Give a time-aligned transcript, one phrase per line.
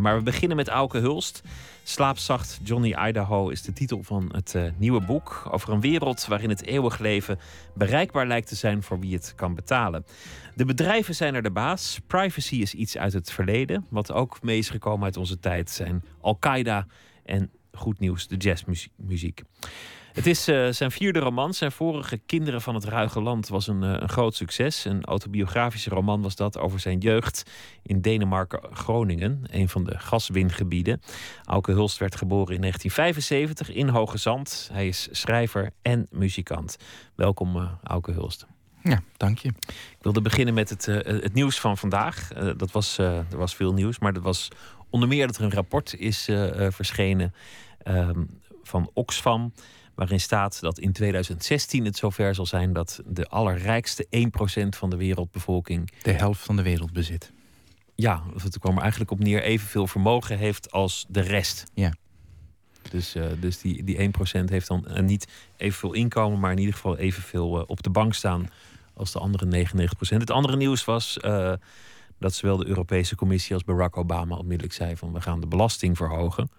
[0.00, 1.42] Maar we beginnen met Auke Hulst.
[1.82, 6.48] Slaapzacht Johnny Idaho is de titel van het uh, nieuwe boek over een wereld waarin
[6.48, 7.38] het eeuwig leven
[7.74, 10.04] bereikbaar lijkt te zijn voor wie het kan betalen.
[10.54, 12.00] De bedrijven zijn er de baas.
[12.06, 13.86] Privacy is iets uit het verleden.
[13.88, 16.86] Wat ook mee is gekomen uit onze tijd zijn Al-Qaeda
[17.24, 19.42] en goed nieuws, de jazzmuziek.
[20.12, 21.54] Het is uh, zijn vierde roman.
[21.54, 24.84] Zijn vorige Kinderen van het Ruige Land was een, uh, een, groot succes.
[24.84, 27.50] Een autobiografische roman was dat over zijn jeugd
[27.82, 31.02] in Denemarken-Groningen, een van de gaswingebieden.
[31.44, 34.68] Auke Hulst werd geboren in 1975 in Hoge Zand.
[34.72, 36.76] Hij is schrijver en muzikant.
[37.14, 38.46] Welkom, uh, Auke Hulst.
[38.82, 39.48] Ja, dank je.
[39.68, 42.28] Ik wilde beginnen met het, het nieuws van vandaag.
[42.56, 44.48] dat was, er was veel nieuws, maar dat was
[44.90, 46.28] onder meer dat er een rapport is
[46.70, 47.34] verschenen
[47.84, 49.52] um, van Oxfam
[49.94, 54.06] waarin staat dat in 2016 het zover zal zijn dat de allerrijkste
[54.64, 55.92] 1% van de wereldbevolking.
[56.02, 57.32] De helft van de wereld bezit.
[57.94, 61.64] Ja, het kwam er eigenlijk op neer evenveel vermogen heeft als de rest.
[61.74, 61.92] Ja.
[62.90, 66.74] Dus, uh, dus die, die 1% heeft dan uh, niet evenveel inkomen, maar in ieder
[66.74, 68.48] geval evenveel uh, op de bank staan
[68.94, 69.88] als de andere 99%.
[69.98, 71.18] Het andere nieuws was
[72.18, 75.96] dat zowel de Europese Commissie als Barack Obama onmiddellijk zei van we gaan de belasting
[75.96, 76.50] verhogen.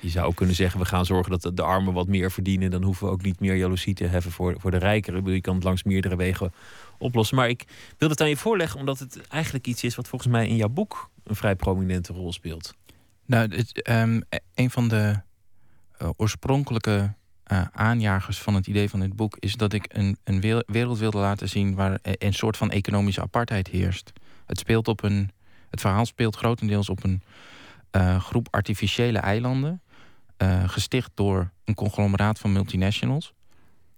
[0.00, 2.70] Je zou ook kunnen zeggen, we gaan zorgen dat de armen wat meer verdienen.
[2.70, 5.32] Dan hoeven we ook niet meer jaloezie te hebben voor, voor de rijkeren.
[5.32, 6.52] Je kan het langs meerdere wegen
[6.98, 7.36] oplossen.
[7.36, 7.64] Maar ik
[7.98, 10.68] wil het aan je voorleggen, omdat het eigenlijk iets is wat volgens mij in jouw
[10.68, 12.74] boek een vrij prominente rol speelt.
[13.26, 14.22] Nou, het, um,
[14.54, 15.20] een van de
[16.02, 17.14] uh, oorspronkelijke
[17.52, 21.18] uh, aanjagers van het idee van dit boek is dat ik een, een wereld wilde
[21.18, 24.12] laten zien waar een soort van economische apartheid heerst.
[24.46, 25.30] Het speelt op een.
[25.70, 27.22] Het verhaal speelt grotendeels op een
[27.96, 29.82] uh, groep artificiële eilanden.
[30.38, 33.34] Uh, gesticht door een conglomeraat van multinationals.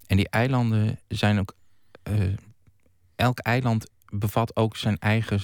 [0.05, 1.55] En die eilanden zijn ook.
[2.09, 2.33] Uh,
[3.15, 5.39] elk eiland bevat ook zijn eigen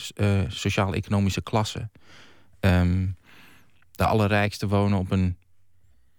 [0.52, 1.90] sociaal-economische klasse.
[2.60, 3.18] Um,
[3.92, 5.38] de allerrijkste wonen op een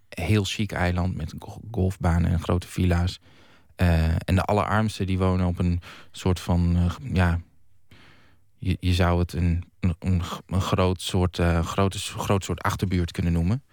[0.09, 1.33] heel chic eiland met
[1.71, 3.19] golfbanen en grote villa's.
[3.75, 5.81] en de allerarmste die wonen op een
[6.11, 7.39] soort van ja,
[8.57, 9.63] je, je zou het een,
[9.99, 13.63] een, een groot, soort, uh, grote, groot soort achterbuurt kunnen noemen.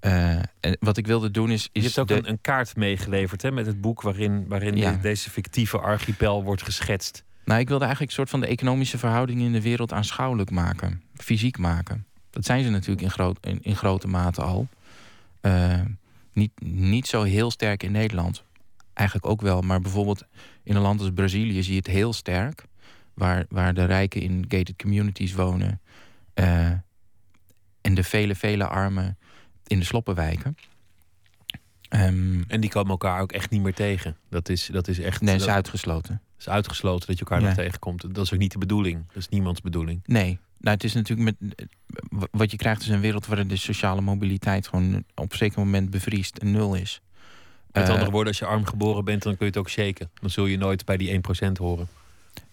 [0.00, 1.68] Uh, en wat ik wilde doen is.
[1.72, 4.98] is je hebt ook een, een, kaart meegeleverd hè, met het boek waarin, waarin ja.
[5.02, 7.24] deze fictieve archipel wordt geschetst.
[7.44, 11.02] Nou, ik wilde eigenlijk een soort van de economische verhoudingen in de wereld aanschouwelijk maken,
[11.14, 12.06] fysiek maken.
[12.30, 14.68] Dat zijn ze natuurlijk in, groot, in, in grote mate al.
[15.42, 15.80] Uh,
[16.32, 18.44] niet, niet zo heel sterk in Nederland.
[18.92, 20.24] Eigenlijk ook wel, maar bijvoorbeeld
[20.62, 22.64] in een land als Brazilië zie je het heel sterk
[23.14, 25.80] waar, waar de rijken in gated communities wonen.
[26.34, 26.70] Uh,
[27.80, 29.18] en de vele, vele armen
[29.66, 30.56] in de sloppenwijken.
[31.90, 34.16] Um, en die komen elkaar ook echt niet meer tegen.
[34.28, 35.20] Dat is, dat is echt.
[35.20, 36.12] Nee, is uitgesloten.
[36.12, 37.46] Het is uitgesloten dat je elkaar ja.
[37.46, 38.14] nog tegenkomt.
[38.14, 39.04] Dat is ook niet de bedoeling.
[39.06, 40.00] Dat is niemands bedoeling.
[40.04, 40.38] Nee.
[40.58, 41.66] Nou, het is natuurlijk met.
[42.30, 45.90] Wat je krijgt is een wereld waarin de sociale mobiliteit gewoon op een zeker moment
[45.90, 47.00] bevriest en nul is.
[47.72, 50.10] Met andere woorden, als je arm geboren bent, dan kun je het ook shaken.
[50.14, 51.88] Dan zul je nooit bij die 1% horen.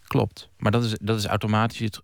[0.10, 0.50] Klopt.
[0.58, 2.02] Maar dat is, dat is automatisch het,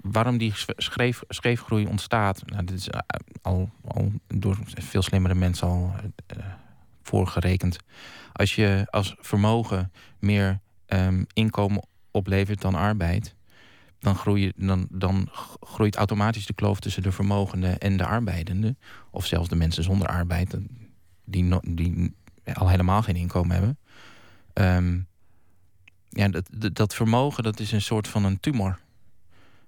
[0.00, 2.42] waarom die schreef, schreefgroei ontstaat.
[2.46, 3.00] Nou, dit is eh,
[3.42, 5.94] al, al door veel slimmere mensen al
[6.36, 6.44] uh,
[7.02, 7.78] voorgerekend.
[8.32, 13.34] Als je als vermogen meer um, inkomen oplevert dan arbeid,
[13.98, 15.28] dan, groei, dan, dan
[15.60, 18.78] groeit automatisch de kloof tussen de vermogenden en de arbeidenden.
[19.10, 20.58] Of zelfs de mensen zonder arbeid,
[21.24, 22.14] die, die
[22.54, 23.78] al helemaal geen inkomen hebben.
[24.54, 25.06] Um,
[26.16, 28.78] ja, dat, dat vermogen dat is een soort van een tumor.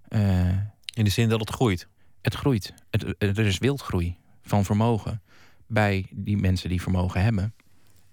[0.08, 0.48] Uh,
[0.94, 1.88] In de zin dat het groeit?
[2.20, 2.74] Het groeit.
[2.90, 5.22] Het, er is wildgroei van vermogen
[5.66, 7.54] bij die mensen die vermogen hebben.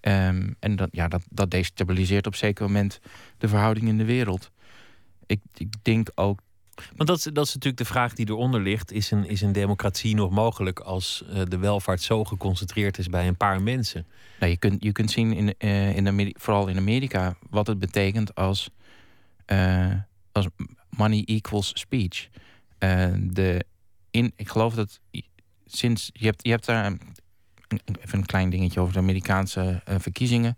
[0.02, 3.00] Um, en dat, ja, dat, dat destabiliseert op zeker moment
[3.38, 4.52] de verhouding in de wereld.
[5.26, 6.40] Ik, ik denk ook
[6.76, 8.92] want dat is, dat is natuurlijk de vraag die eronder ligt.
[8.92, 13.28] Is een, is een democratie nog mogelijk als uh, de welvaart zo geconcentreerd is bij
[13.28, 14.06] een paar mensen?
[14.40, 17.80] Nou, je, kunt, je kunt zien, in, uh, in Amerika, vooral in Amerika, wat het
[17.80, 18.70] betekent als,
[19.48, 19.94] uh,
[20.32, 20.48] als
[20.90, 22.28] money equals speech.
[23.18, 23.66] de,
[24.12, 25.00] in, ik geloof dat
[25.66, 26.10] sinds.
[26.14, 26.98] Je hebt, je hebt daar
[28.02, 30.58] even een klein dingetje over de Amerikaanse verkiezingen.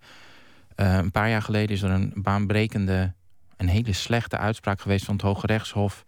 [0.75, 3.13] een paar jaar geleden is er een baanbrekende
[3.57, 6.05] een hele slechte uitspraak geweest van het Hoge Rechtshof.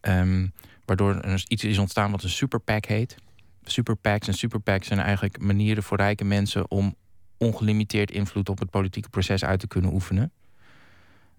[0.00, 0.52] Um,
[0.84, 3.16] waardoor er iets is ontstaan wat een superpack heet.
[3.64, 6.94] Superpacks en superpacks zijn eigenlijk manieren voor rijke mensen om
[7.38, 10.32] ongelimiteerd invloed op het politieke proces uit te kunnen oefenen.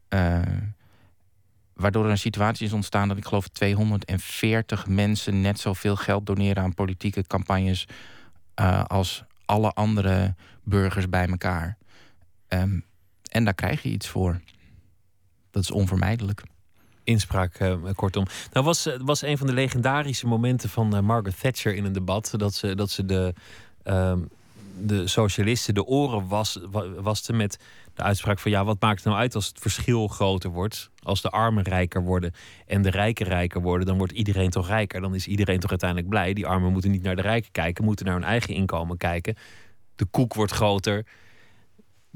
[0.10, 0.42] Uh,
[1.74, 6.64] waardoor er een situatie is ontstaan dat ik geloof 240 mensen net zoveel geld doneren
[6.64, 7.88] aan politieke campagnes
[8.60, 11.78] uh, als alle andere burgers bij elkaar.
[12.48, 12.86] Um,
[13.32, 14.42] en daar krijg je iets voor.
[15.58, 16.44] Dat is onvermijdelijk.
[17.04, 18.26] inspraak, uh, kortom.
[18.52, 22.34] Nou was, was een van de legendarische momenten van uh, Margaret Thatcher in een debat...
[22.36, 23.34] dat ze, dat ze de,
[23.84, 24.14] uh,
[24.80, 26.60] de socialisten de oren was,
[27.00, 27.60] waste met
[27.94, 28.52] de uitspraak van...
[28.52, 30.90] ja, wat maakt het nou uit als het verschil groter wordt?
[31.04, 32.34] Als de armen rijker worden
[32.66, 33.88] en de rijken rijker worden...
[33.88, 35.02] dan wordt iedereen toch rijker.
[35.02, 36.34] Dan is iedereen toch uiteindelijk blij.
[36.34, 39.36] Die armen moeten niet naar de rijken kijken, moeten naar hun eigen inkomen kijken.
[39.96, 41.06] De koek wordt groter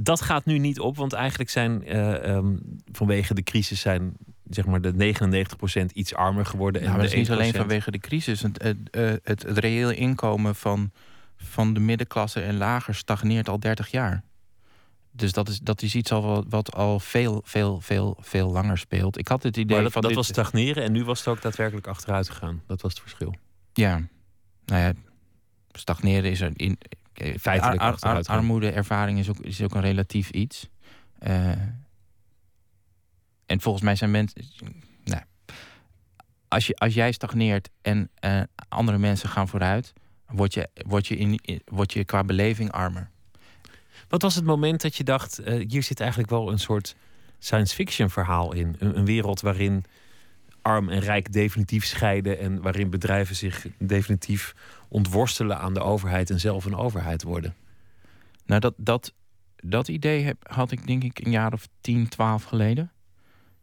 [0.04, 2.60] dat gaat nu niet op, want eigenlijk zijn uh, um,
[2.92, 4.14] vanwege de crisis zijn
[4.50, 5.14] zeg maar de
[5.82, 6.82] 99% iets armer geworden.
[6.82, 8.42] Nou, en dat is niet alleen vanwege de crisis.
[8.42, 10.92] Het, het, uh, het, het reële inkomen van,
[11.38, 14.24] van de middenklasse en lager stagneert al 30 jaar.
[15.12, 18.78] Dus dat is, dat is iets al wat, wat al veel, veel, veel, veel langer
[18.78, 19.18] speelt.
[19.18, 20.02] Ik had het idee maar dat, van.
[20.02, 20.20] Dat dit...
[20.20, 22.62] was stagneren en nu was het ook daadwerkelijk achteruit gegaan.
[22.68, 23.36] Dat was het verschil.
[23.74, 24.02] Ja,
[24.66, 24.94] nou ja,
[25.74, 26.78] stagneren is er in,
[27.40, 30.70] feitelijk ar, ar, armoedeervaring is ook, is ook een relatief iets.
[31.20, 31.52] Uh,
[33.46, 34.44] en volgens mij zijn mensen.
[35.04, 35.22] Nou,
[36.48, 39.94] als, je, als jij stagneert en uh, andere mensen gaan vooruit,
[40.28, 43.10] word je, word, je in, word je qua beleving armer.
[44.08, 46.96] Wat was het moment dat je dacht: uh, hier zit eigenlijk wel een soort
[47.40, 48.76] science fiction verhaal in?
[48.80, 49.84] Een, een wereld waarin
[50.62, 54.56] arm en rijk definitief scheiden en waarin bedrijven zich definitief
[54.88, 57.56] ontworstelen aan de overheid en zelf een overheid worden.
[58.46, 59.14] Nou, dat, dat,
[59.56, 62.92] dat idee heb, had ik denk ik een jaar of 10, 12 geleden.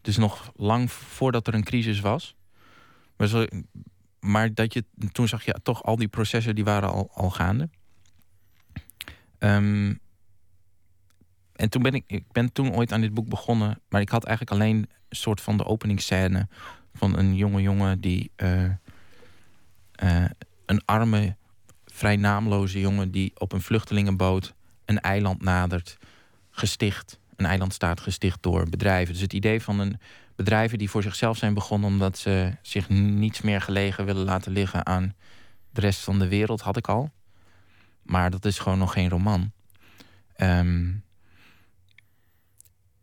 [0.00, 2.36] Dus nog lang voordat er een crisis was.
[3.16, 3.46] Maar, zo,
[4.20, 7.68] maar dat je, toen zag je toch al die processen die waren al, al gaande.
[9.38, 10.00] Um,
[11.52, 13.80] en toen ben ik, ik ben toen ooit aan dit boek begonnen.
[13.88, 16.48] Maar ik had eigenlijk alleen een soort van de openingsscène
[16.98, 18.64] van een jonge jongen die uh,
[20.02, 20.24] uh,
[20.66, 21.36] een arme,
[21.86, 24.54] vrij naamloze jongen die op een vluchtelingenboot
[24.84, 25.98] een eiland nadert,
[26.50, 27.18] gesticht.
[27.36, 29.12] Een eiland staat gesticht door bedrijven.
[29.12, 30.00] Dus het idee van een
[30.36, 34.86] bedrijven die voor zichzelf zijn begonnen omdat ze zich niets meer gelegen willen laten liggen
[34.86, 35.14] aan
[35.70, 37.10] de rest van de wereld, had ik al.
[38.02, 39.52] Maar dat is gewoon nog geen roman.
[40.36, 41.04] Um,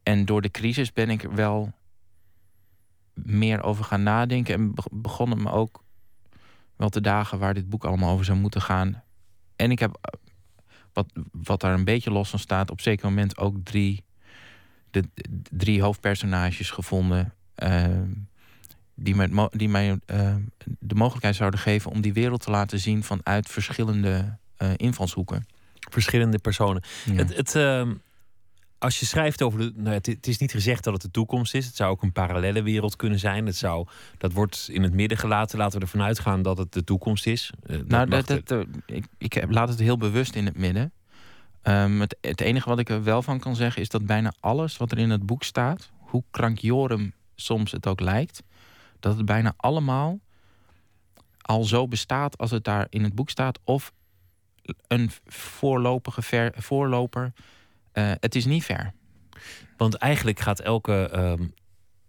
[0.03, 1.73] en door de crisis ben ik wel
[3.15, 4.53] meer over gaan nadenken.
[4.53, 5.83] En begonnen me ook
[6.75, 9.03] wel te dagen waar dit boek allemaal over zou moeten gaan.
[9.55, 10.19] En ik heb, eh,
[10.93, 14.03] wat, wat daar een beetje los van staat, op zeker moment ook drie,
[14.91, 15.03] de,
[15.51, 17.33] drie hoofdpersonages gevonden.
[17.63, 17.85] Uh,
[18.95, 20.35] die, met, die mij uh,
[20.79, 25.45] de mogelijkheid zouden geven om die wereld te laten zien vanuit verschillende uh, invalshoeken.
[25.89, 26.83] Verschillende personen.
[27.05, 27.13] Ja.
[27.13, 27.91] Het, het, uh,
[28.77, 29.71] als je schrijft over de.
[29.75, 31.65] Nou, het, het, is niet gezegd dat het de toekomst is.
[31.65, 33.45] Het zou ook een parallele wereld kunnen zijn.
[33.45, 33.87] Het zou,
[34.17, 35.57] dat wordt in het midden gelaten.
[35.57, 37.51] Laten we ervan uitgaan dat het de toekomst is.
[37.65, 40.91] Uh, nou, dat, dat, dat, ik, ik laat het heel bewust in het midden.
[41.63, 44.77] Um, het, het, enige wat ik er wel van kan zeggen is dat bijna alles
[44.77, 48.43] wat er in het boek staat, hoe krankjorum soms het ook lijkt,
[48.99, 50.19] dat het bijna allemaal
[51.41, 53.91] al zo bestaat als het daar in het boek staat, of
[54.87, 57.33] een voorlopige ver, voorloper
[57.97, 58.93] uh, het is niet ver.
[59.77, 61.53] Want eigenlijk gaat elke um,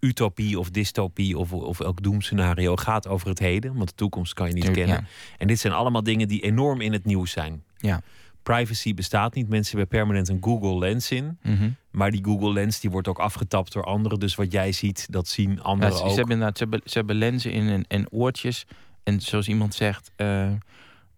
[0.00, 3.74] utopie of dystopie of, of elk doemscenario gaat over het heden.
[3.74, 5.06] Want de toekomst kan je niet Tuurlijk, kennen.
[5.10, 5.36] Ja.
[5.38, 7.62] En dit zijn allemaal dingen die enorm in het nieuws zijn.
[7.76, 8.00] Ja.
[8.42, 9.48] Privacy bestaat niet.
[9.48, 11.38] Mensen hebben permanent een Google Lens in.
[11.42, 11.76] Mm -hmm.
[11.90, 14.18] Maar die Google Lens die wordt ook afgetapt door anderen.
[14.18, 16.10] Dus wat jij ziet, dat zien anderen ja, ze, ook.
[16.10, 18.66] Ze hebben, ze, hebben, ze hebben lenzen in en, en oortjes.
[19.02, 20.50] En zoals iemand zegt, uh,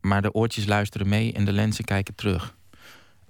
[0.01, 2.57] maar de oortjes luisteren mee en de lenzen kijken terug.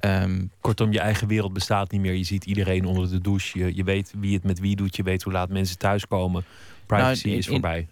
[0.00, 2.12] Um, Kortom, je eigen wereld bestaat niet meer.
[2.12, 3.58] Je ziet iedereen onder de douche.
[3.58, 4.96] Je, je weet wie het met wie doet.
[4.96, 6.44] Je weet hoe laat mensen thuiskomen.
[6.86, 7.88] Privacy nou, in, is voorbij.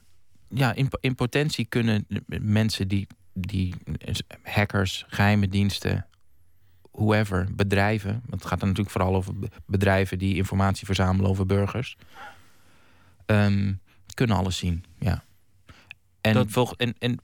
[0.49, 2.07] ja, in, in potentie kunnen
[2.41, 3.75] mensen die, die
[4.43, 6.07] hackers, geheime diensten,
[6.93, 8.13] whoever, bedrijven.
[8.13, 9.35] Want het gaat er natuurlijk vooral over
[9.67, 11.97] bedrijven die informatie verzamelen over burgers.
[13.27, 13.81] Um,
[14.15, 15.25] kunnen alles zien, ja.
[16.21, 16.75] En, dat...
[16.77, 17.19] En, en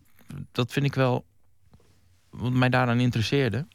[0.52, 1.24] dat vind ik wel
[2.30, 3.66] wat mij daaraan interesseerde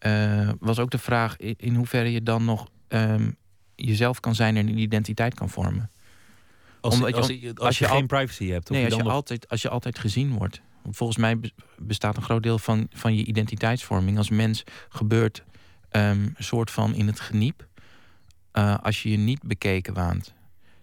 [0.00, 3.36] uh, was ook de vraag in, hoeverre je dan nog um,
[3.74, 5.90] jezelf kan zijn en een identiteit kan vormen.
[6.80, 8.70] Als, Omdat, als, als, als, als je, je, geen privacy hebt.
[8.70, 9.12] nee, als je, nog...
[9.12, 10.60] altijd, als je altijd gezien wordt.
[10.90, 11.38] Volgens mij
[11.78, 15.44] bestaat een groot deel van, van je identiteitsvorming als mens gebeurt
[15.90, 17.66] um, een soort van in het geniep.
[18.52, 20.24] Uh, als je je niet bekeken waant.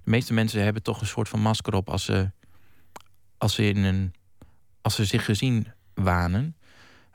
[0.03, 2.31] De meeste mensen hebben toch een soort van masker op als ze,
[3.37, 4.13] als ze, in een,
[4.81, 6.55] als ze zich gezien wanen.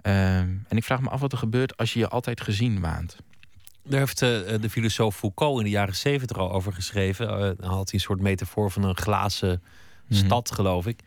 [0.02, 0.47] Uh, en
[0.78, 3.16] ik vraag me af wat er gebeurt als je je altijd gezien waant.
[3.82, 4.28] Daar heeft uh,
[4.60, 7.26] de filosoof Foucault in de jaren zeventig al over geschreven.
[7.26, 9.62] Uh, dan had hij een soort metafoor van een glazen
[10.06, 10.16] -hmm.
[10.16, 11.00] stad, geloof ik.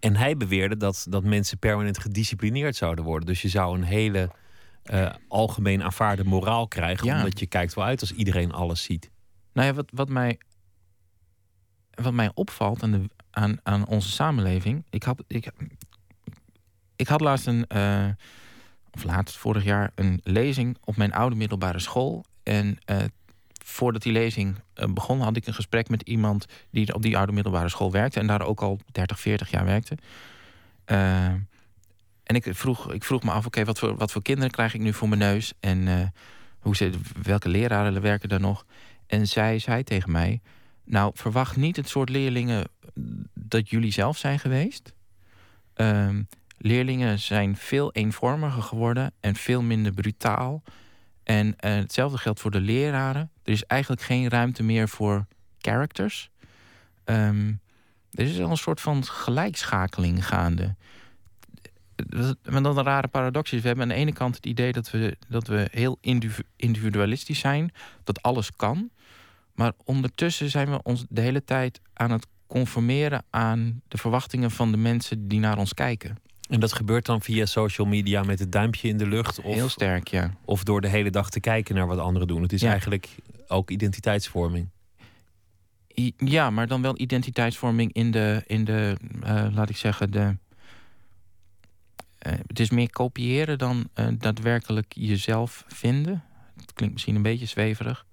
[0.00, 3.26] En hij beweerde dat, dat mensen permanent gedisciplineerd zouden worden.
[3.26, 4.30] Dus je zou een hele
[4.90, 7.06] uh, algemeen aanvaarde moraal krijgen.
[7.06, 7.16] Ja.
[7.16, 9.10] Omdat je kijkt wel uit als iedereen alles ziet.
[9.52, 10.38] Nou ja, wat, wat mij
[12.02, 14.84] wat mij opvalt aan, de, aan, aan onze samenleving.
[14.90, 15.50] Ik had, ik,
[16.96, 17.66] ik had laatst een,
[18.90, 22.24] of laatst vorig jaar, een lezing op mijn oude middelbare school.
[22.42, 22.96] En uh,
[23.64, 27.32] voordat die lezing uh, begon, had ik een gesprek met iemand die op die oude
[27.32, 29.96] middelbare school werkte en daar ook al 30, 40 jaar werkte.
[30.84, 34.80] en ik vroeg, ik vroeg me af, oké, wat, voor, wat voor kinderen krijg ik
[34.80, 35.52] nu voor mijn neus?
[35.60, 36.12] En
[36.58, 36.90] hoe ze,
[37.22, 38.64] welke leraren werken daar nog?
[39.06, 40.40] En zij zei tegen mij:
[40.84, 42.64] Nou, verwacht niet het soort leerlingen
[43.34, 44.92] dat jullie zelf zijn geweest.
[45.74, 46.28] Um,
[46.58, 50.62] leerlingen zijn veel eenvormiger geworden en veel minder brutaal.
[51.22, 53.30] En uh, hetzelfde geldt voor de leraren.
[53.42, 55.26] Er is eigenlijk geen ruimte meer voor
[55.58, 56.30] characters.
[57.04, 57.60] Um,
[58.10, 60.74] er is al een soort van gelijkschakeling gaande.
[62.50, 63.60] Maar dan een rare paradox is.
[63.60, 65.98] We hebben aan de ene kant het idee dat we, dat we heel
[66.56, 67.72] individualistisch zijn.
[68.04, 68.90] Dat alles kan.
[69.54, 74.70] Maar ondertussen zijn we ons de hele tijd aan het conformeren aan de verwachtingen van
[74.70, 76.18] de mensen die naar ons kijken.
[76.48, 79.40] En dat gebeurt dan via social media met het duimpje in de lucht?
[79.40, 80.34] Of, Heel sterk, ja.
[80.44, 82.42] Of door de hele dag te kijken naar wat anderen doen.
[82.42, 83.08] Het is eigenlijk
[83.46, 84.68] ook identiteitsvorming.
[86.16, 90.36] Ja, maar dan wel identiteitsvorming in de, in de uh, laat ik zeggen, de.
[92.26, 96.24] Uh, het is meer kopiëren dan uh, daadwerkelijk jezelf vinden.
[96.56, 98.06] Het klinkt misschien een beetje zweverig.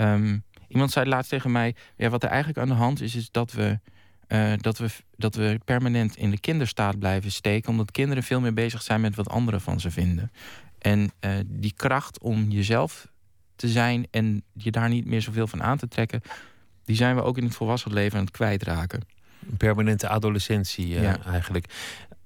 [0.00, 0.44] Um,
[0.74, 3.52] Iemand zei laatst tegen mij: ja, wat er eigenlijk aan de hand is, is dat
[3.52, 3.78] we,
[4.28, 8.54] uh, dat, we, dat we permanent in de kinderstaat blijven steken, omdat kinderen veel meer
[8.54, 10.32] bezig zijn met wat anderen van ze vinden.
[10.78, 13.08] En uh, die kracht om jezelf
[13.56, 16.22] te zijn en je daar niet meer zoveel van aan te trekken,
[16.84, 19.00] die zijn we ook in het volwassen leven aan het kwijtraken.
[19.50, 21.18] Een permanente adolescentie uh, ja.
[21.24, 21.66] eigenlijk.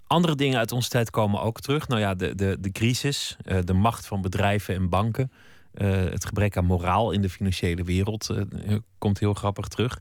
[0.06, 1.88] Andere dingen uit onze tijd komen ook terug.
[1.88, 5.32] Nou ja, de, de, de crisis, de macht van bedrijven en banken.
[5.84, 8.30] Het gebrek aan moraal in de financiële wereld
[8.98, 9.98] komt heel grappig terug.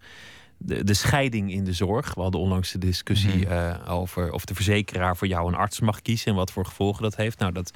[0.57, 2.13] De, de, scheiding in de zorg.
[2.13, 3.51] We hadden onlangs de discussie mm -hmm.
[3.51, 7.03] uh, over of de verzekeraar voor jou een arts mag kiezen en wat voor gevolgen
[7.03, 7.39] dat heeft.
[7.39, 7.71] Nou, dat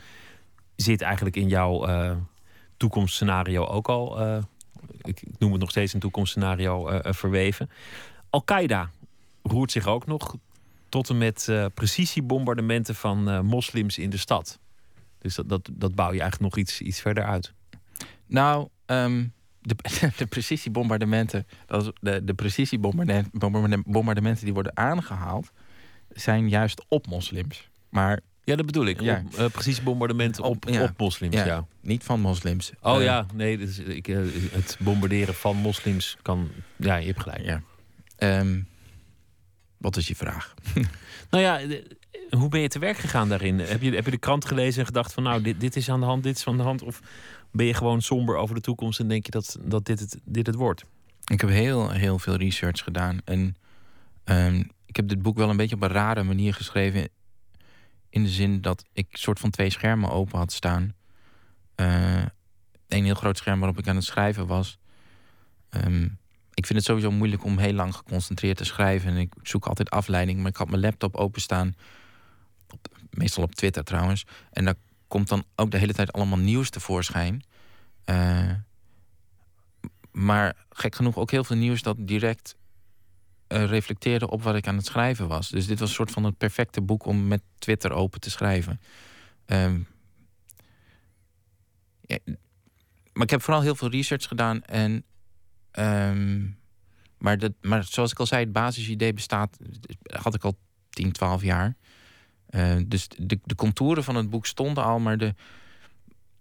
[0.75, 1.87] zit eigenlijk in jouw
[2.77, 4.21] toekomstscenario ook al.
[5.01, 7.69] Ik, ik, noem het nog steeds een toekomstscenario verweven.
[8.29, 8.89] Al-Qaeda
[9.43, 10.35] roert zich ook nog
[10.89, 14.59] tot en met precisiebombardementen van moslims in de stad.
[15.21, 17.53] Dus dat, dat, dat bouw je eigenlijk nog iets, iets verder uit.
[18.25, 19.33] Nou, um,
[19.69, 19.75] de,
[20.17, 21.47] de precisiebombardementen,
[21.99, 25.51] de, de precisiebombardementen die worden aangehaald,
[26.09, 27.69] zijn juist op moslims.
[27.89, 29.01] Maar ja, dat bedoel ik.
[29.01, 29.23] Ja.
[29.25, 31.45] Op, uh, precisiebombardementen op, op, op moslims, ja.
[31.45, 31.65] ja.
[31.81, 32.71] Niet van moslims.
[32.81, 34.17] Oh uh, ja, nee, dus ik, uh,
[34.51, 36.49] het bombarderen van moslims kan...
[36.75, 37.43] Ja, je hebt gelijk.
[37.43, 37.61] Ja.
[38.39, 38.67] Um,
[39.77, 40.53] wat is je vraag?
[41.31, 41.59] nou ja,
[42.29, 43.59] hoe ben je te werk gegaan daarin?
[43.59, 45.23] Heb je, heb je de krant gelezen en gedacht van...
[45.23, 46.81] nou, dit, dit is aan de hand, dit is aan de hand?
[46.81, 47.01] Of
[47.51, 50.47] ben je gewoon somber over de toekomst en denk je dat, dat dit, het, dit
[50.47, 50.85] het wordt?
[51.25, 53.19] Ik heb heel, heel veel research gedaan.
[53.25, 53.55] En
[54.25, 57.09] um, ik heb dit boek wel een beetje op een rare manier geschreven.
[58.09, 60.95] In de zin dat ik soort van twee schermen open had staan.
[61.75, 64.79] Een heel groot scherm waarop ik aan het schrijven was.
[65.69, 66.17] Um,
[66.53, 69.09] ik vind het sowieso moeilijk om heel lang geconcentreerd te schrijven.
[69.09, 70.39] En ik zoek altijd afleiding.
[70.39, 71.75] Maar ik had mijn laptop openstaan.
[72.69, 74.25] Op, meestal op Twitter trouwens.
[74.51, 74.75] En daar
[75.11, 77.43] komt dan ook de hele tijd allemaal nieuws tevoorschijn.
[78.05, 78.51] Uh,
[80.11, 82.55] maar gek genoeg ook heel veel nieuws dat direct
[83.47, 85.49] uh, reflecteerde op wat ik aan het schrijven was.
[85.49, 88.81] Dus dit was een soort van het perfecte boek om met Twitter open te schrijven.
[92.01, 92.19] Ja,
[93.13, 94.63] maar ik heb vooral heel veel research gedaan.
[94.63, 95.03] En,
[95.71, 96.59] um,
[97.17, 99.57] maar, dat, maar zoals ik al zei, het basisidee bestaat,
[100.03, 100.57] had ik al
[100.89, 101.75] 10, 12 jaar.
[102.51, 105.33] Uh, dus de, de contouren van het boek stonden al, maar de,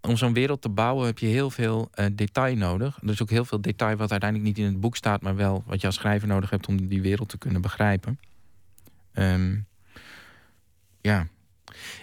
[0.01, 2.99] om zo'n wereld te bouwen heb je heel veel uh, detail nodig.
[3.01, 5.63] Er is ook heel veel detail wat uiteindelijk niet in het boek staat, maar wel
[5.65, 8.19] wat je als schrijver nodig hebt om die wereld te kunnen begrijpen.
[9.13, 9.67] Um,
[11.01, 11.27] ja.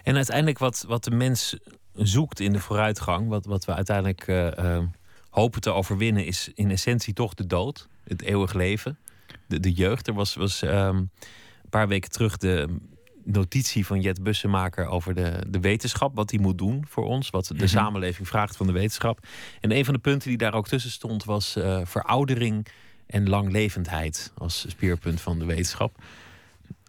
[0.03, 1.57] En uiteindelijk wat, wat de mens
[1.95, 4.79] zoekt in de vooruitgang, wat, wat we uiteindelijk uh,
[5.31, 8.99] hopen te overwinnen, is in essentie toch de dood, het eeuwig leven,
[9.47, 10.07] de, de jeugd.
[10.07, 11.11] Er was, was um, een
[11.71, 12.77] paar weken terug de
[13.32, 17.47] notitie van Jet Bussemaker over de, de wetenschap, wat die moet doen voor ons, wat
[17.47, 17.66] de mhm.
[17.66, 19.26] samenleving vraagt van de wetenschap.
[19.61, 22.66] En een van de punten die daar ook tussen stond was uh, veroudering
[23.06, 26.02] en langlevendheid als speerpunt van de wetenschap.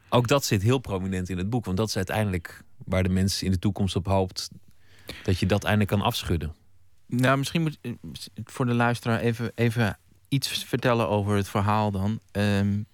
[0.09, 3.43] Ook dat zit heel prominent in het boek, want dat is uiteindelijk waar de mens
[3.43, 4.49] in de toekomst op hoopt
[5.23, 6.55] dat je dat eindelijk kan afschudden.
[7.05, 7.77] Nou, misschien moet
[8.33, 12.19] ik voor de luisteraar even, even iets vertellen over het verhaal dan.
[12.31, 12.85] Um,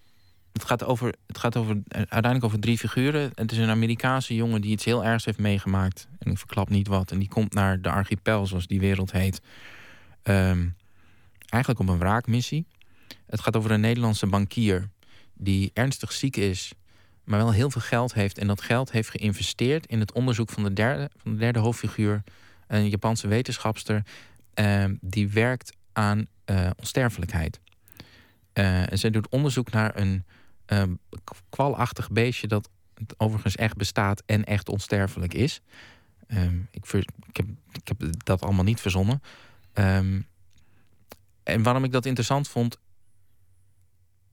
[0.55, 3.31] het gaat, over, het gaat over, uiteindelijk over drie figuren.
[3.33, 6.07] Het is een Amerikaanse jongen die iets heel ergs heeft meegemaakt.
[6.19, 7.11] En ik verklap niet wat.
[7.11, 9.41] En die komt naar de archipel, zoals die wereld heet.
[10.23, 10.75] Um,
[11.49, 12.65] eigenlijk op een wraakmissie.
[13.25, 14.89] het gaat over een Nederlandse bankier
[15.33, 16.73] die ernstig ziek is,
[17.23, 18.37] maar wel heel veel geld heeft.
[18.37, 22.23] En dat geld heeft geïnvesteerd in het onderzoek van de derde, van de derde hoofdfiguur,
[22.67, 24.03] een Japanse wetenschapster,
[24.59, 27.59] uh, die werkt aan uh, onsterfelijkheid.
[28.53, 30.25] Uh, en zij doet onderzoek naar een
[31.49, 32.69] kwalachtig beestje dat
[33.17, 35.61] overigens echt bestaat en echt onsterfelijk is.
[36.27, 36.93] Ehm, ik,
[37.27, 39.21] ik, heb, ik, heb, dat allemaal niet verzonnen.
[39.73, 40.27] Um,
[41.43, 42.77] en waarom ik dat interessant vond,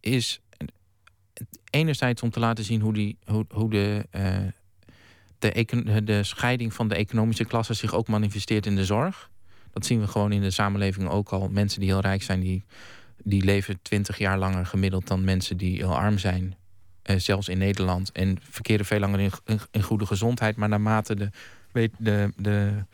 [0.01, 0.41] is
[1.71, 7.45] enerzijds om te laten zien hoe, die, hoe, de, uh, de, scheiding van de economische
[7.45, 9.31] klasse zich ook manifesteert in de zorg.
[9.71, 11.49] Dat zien we gewoon in de samenleving ook al.
[11.49, 12.65] Mensen die heel rijk zijn, die,
[13.25, 16.57] die leven twintig jaar langer gemiddeld dan mensen die heel arm zijn.
[17.11, 18.13] Uh, zelfs in Nederland.
[18.13, 20.57] En verkeren veel langer in, in, goede gezondheid.
[20.57, 21.31] Maar naarmate de,
[21.99, 22.85] de, de,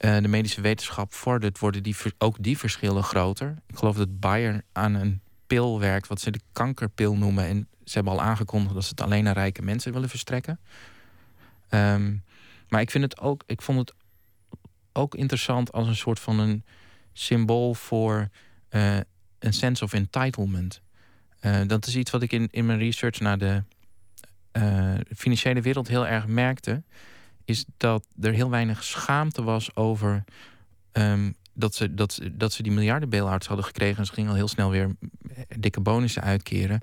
[0.00, 3.56] uh, de medische wetenschap vordert, worden die, ook die verschillen groter.
[3.66, 7.44] Ik geloof dat Bayer aan een pil werkt, wat ze de kankerpil noemen.
[7.44, 10.60] En ze hebben al aangekondigd dat ze het alleen aan rijke mensen willen verstrekken.
[11.70, 12.24] Um,
[12.68, 13.94] maar ik, vind het ook, ik vond het
[14.92, 16.64] ook interessant als een soort van een
[17.12, 18.28] symbool voor
[18.74, 18.96] uh,
[19.38, 20.80] een sense of entitlement.
[21.40, 23.62] Uh, dat is iets wat ik in, in mijn research naar de
[24.52, 26.82] uh, financiële wereld heel erg merkte.
[27.44, 30.24] Is dat er heel weinig schaamte was over
[30.92, 33.98] um, dat, ze, dat, dat ze die miljarden hadden gekregen.
[33.98, 34.96] En ze gingen al heel snel weer
[35.58, 36.80] dikke bonussen uitkeren.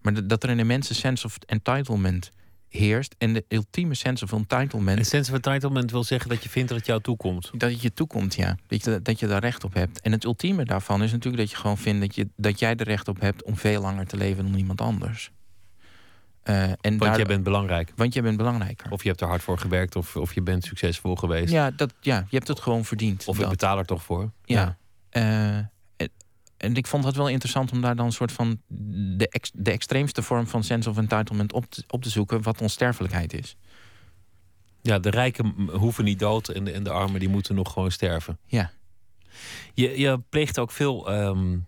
[0.00, 2.30] Maar dat er een immense sense of entitlement
[2.76, 3.14] heerst.
[3.18, 4.98] En de ultieme sense of entitlement.
[4.98, 7.50] Een sense of entitlement wil zeggen dat je vindt dat het jou toekomt.
[7.56, 8.56] Dat het je toekomt, ja.
[8.66, 10.00] Dat je, dat je daar recht op hebt.
[10.00, 12.86] En het ultieme daarvan is natuurlijk dat je gewoon vindt dat, je, dat jij er
[12.86, 15.30] recht op hebt om veel langer te leven dan iemand anders.
[16.44, 17.92] Uh, en want daar, jij bent belangrijk.
[17.96, 18.90] Want jij bent belangrijker.
[18.90, 21.52] Of je hebt er hard voor gewerkt, of, of je bent succesvol geweest.
[21.52, 23.26] Ja, dat, ja, je hebt het gewoon verdiend.
[23.26, 24.30] Of ik betaal er toch voor.
[24.44, 24.76] Ja.
[25.10, 25.58] ja.
[25.58, 25.64] Uh,
[26.64, 28.60] en ik vond het wel interessant om daar dan een soort van
[29.16, 32.60] de, ex, de extreemste vorm van sense of entitlement op te, op te zoeken, wat
[32.60, 33.56] onsterfelijkheid is.
[34.82, 37.90] Ja, de rijken hoeven niet dood en de, en de armen die moeten nog gewoon
[37.90, 38.38] sterven.
[38.46, 38.70] Ja.
[39.74, 41.66] Je, je pleegt ook veel um,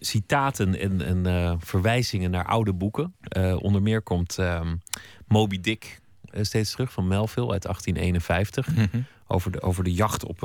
[0.00, 3.14] citaten en, en uh, verwijzingen naar oude boeken.
[3.36, 4.80] Uh, onder meer komt um,
[5.26, 8.66] Moby Dick uh, steeds terug van Melville uit 1851.
[8.66, 9.06] Mm -hmm.
[9.26, 10.42] over, de, over de jacht op,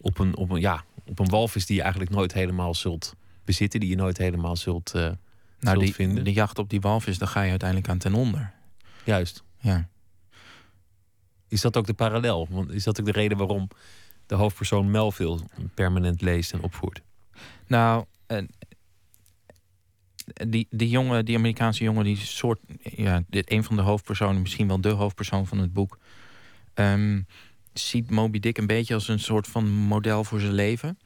[0.00, 3.14] op, een, op, een, ja, op een walvis die je eigenlijk nooit helemaal zult
[3.44, 5.16] bezitten, die je nooit helemaal zult, uh, nou,
[5.60, 6.24] zult die, vinden.
[6.24, 8.52] De jacht op die walvis, daar ga je uiteindelijk aan ten onder.
[9.04, 9.44] Juist.
[9.60, 9.88] Ja.
[11.48, 12.46] Is dat ook de parallel?
[12.50, 13.68] Want is dat ook de reden waarom
[14.26, 15.40] de hoofdpersoon Melville
[15.74, 17.02] permanent leest en opvoert?
[17.66, 18.38] Nou, uh,
[20.48, 24.68] die, die jongen, die Amerikaanse jongen, die soort, ja, dit, een van de hoofdpersonen, misschien
[24.68, 25.98] wel de hoofdpersoon van het boek.
[26.74, 27.26] Um,
[27.80, 30.98] ziet Moby Dick een beetje als een soort van model voor zijn leven.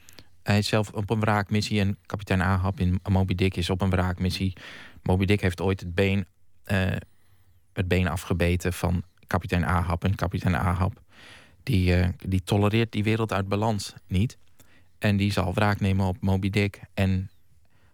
[0.42, 3.90] Hij is zelf op een wraakmissie en kapitein Ahab in Moby Dick is op een
[3.90, 4.52] wraakmissie.
[5.02, 6.26] Moby Dick heeft ooit het been,
[6.66, 6.86] uh,
[7.72, 10.04] het been afgebeten van kapitein Ahab.
[10.04, 11.00] En kapitein Ahab
[11.62, 14.38] die, uh, die tolereert die wereld uit balans niet.
[14.98, 16.80] En die zal wraak nemen op Moby Dick.
[16.94, 17.30] En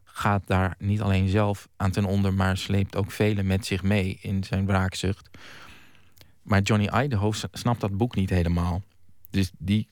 [0.05, 4.19] gaat daar niet alleen zelf aan ten onder, maar sleept ook velen met zich mee
[4.21, 5.31] in zijn wraakzucht.
[6.47, 8.83] Maar Johnny Idaho snapt dat boek niet helemaal.
[9.31, 9.89] Dus die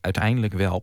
[0.00, 0.82] uiteindelijk wel.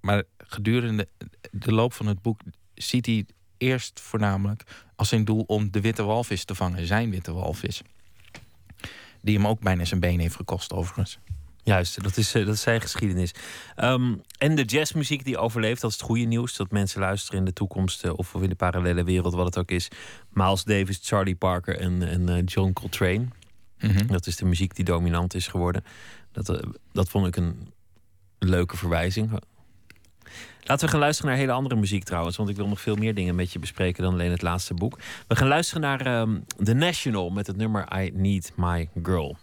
[0.00, 1.08] Maar gedurende
[1.50, 2.40] de loop van het boek
[2.74, 3.26] ziet hij
[3.58, 4.62] eerst voornamelijk
[4.96, 7.82] als zijn doel om de witte walvis te vangen, zijn witte walvis.
[9.20, 11.18] Die hem ook bijna zijn been heeft gekost, overigens.
[11.64, 13.34] Juist, dat is, eh, dat zijn geschiedenis.
[13.76, 16.56] Um, en de jazzmuziek die overleeft, dat is het goede nieuws.
[16.56, 19.70] Dat mensen luisteren in de toekomst uh, of in de parallele wereld, wat het ook
[19.70, 19.88] is.
[20.28, 23.26] Miles Davis, Charlie Parker en, en uh, John Coltrane.
[23.82, 25.84] Mm Dat is de muziek die dominant is geworden.
[26.32, 26.56] Dat, uh,
[26.92, 27.72] dat vond ik een
[28.38, 29.30] leuke verwijzing.
[30.64, 32.36] Laten we gaan luisteren naar hele andere muziek trouwens.
[32.36, 34.98] Want ik wil nog veel meer dingen met je bespreken dan alleen het laatste boek.
[35.26, 39.36] We gaan luisteren naar um, The National met het nummer I Need My Girl.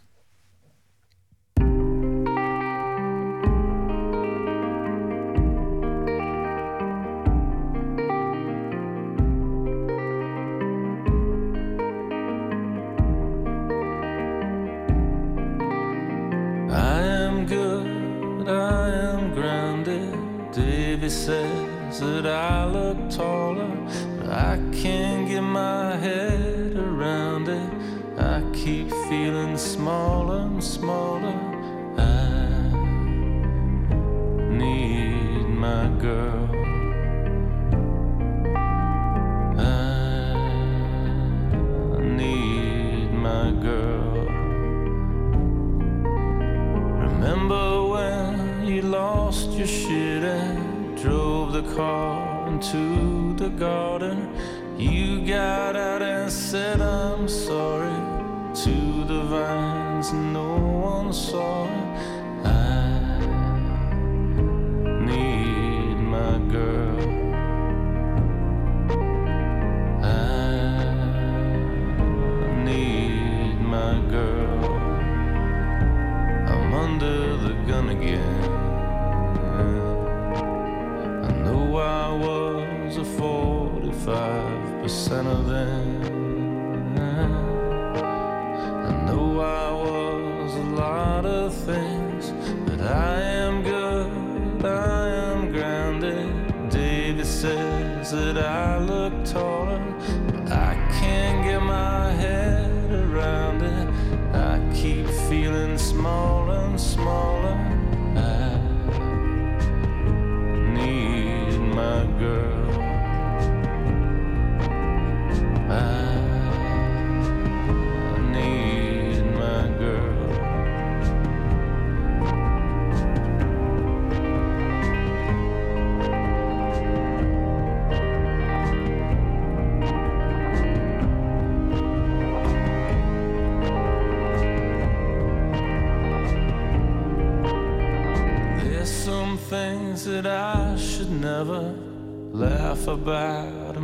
[21.99, 22.38] 是的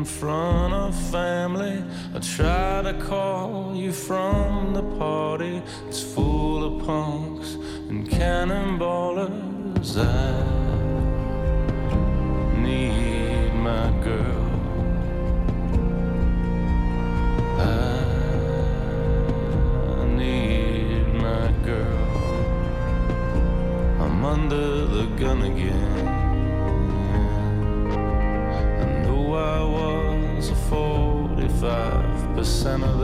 [0.06, 1.84] in front of family.
[2.14, 4.25] I try to call you from
[32.66, 32.95] center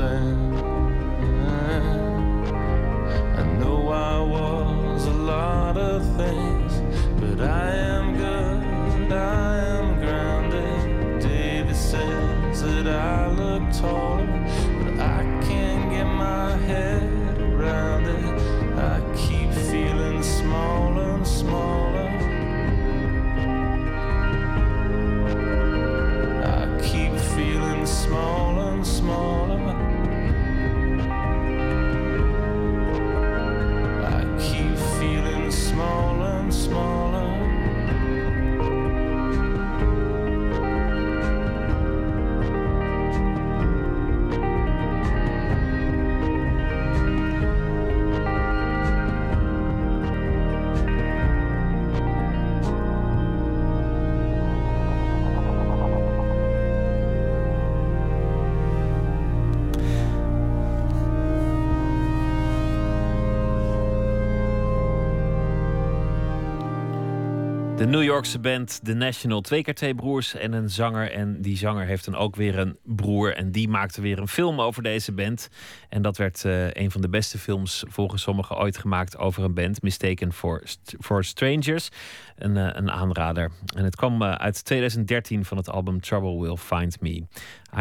[67.81, 69.41] De New Yorkse band The National.
[69.41, 71.11] Twee keer twee broers en een zanger.
[71.11, 73.35] En die zanger heeft dan ook weer een broer.
[73.35, 75.49] En die maakte weer een film over deze band.
[75.89, 79.53] En dat werd eh, een van de beste films volgens sommigen ooit gemaakt over een
[79.53, 79.81] band.
[79.81, 80.63] Mistaken for,
[80.99, 81.89] for Strangers.
[82.35, 83.51] Een, eh, een aanrader.
[83.75, 87.23] En het kwam eh, uit 2013 van het album Trouble Will Find Me.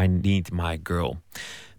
[0.03, 1.17] I Need My Girl.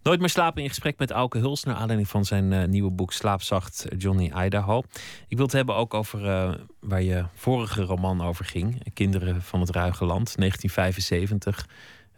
[0.02, 1.64] Nooit meer slapen in gesprek met Auke Huls...
[1.64, 4.82] naar aanleiding van zijn eh, nieuwe boek Slaapzacht Johnny Idaho.
[5.28, 8.92] Ik wil het hebben ook over eh, waar je vorige roman over ging.
[8.94, 11.66] Kinderen van het Ruige Land, 1975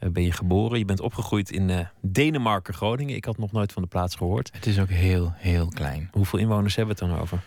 [0.04, 0.78] eh, ben je geboren.
[0.78, 3.16] Je bent opgegroeid in eh, Denemarken, Groningen.
[3.16, 4.50] Ik had nog nooit van de plaats gehoord.
[4.52, 6.08] Het is ook heel, heel klein.
[6.12, 7.42] Hoeveel inwoners hebben we het dan over?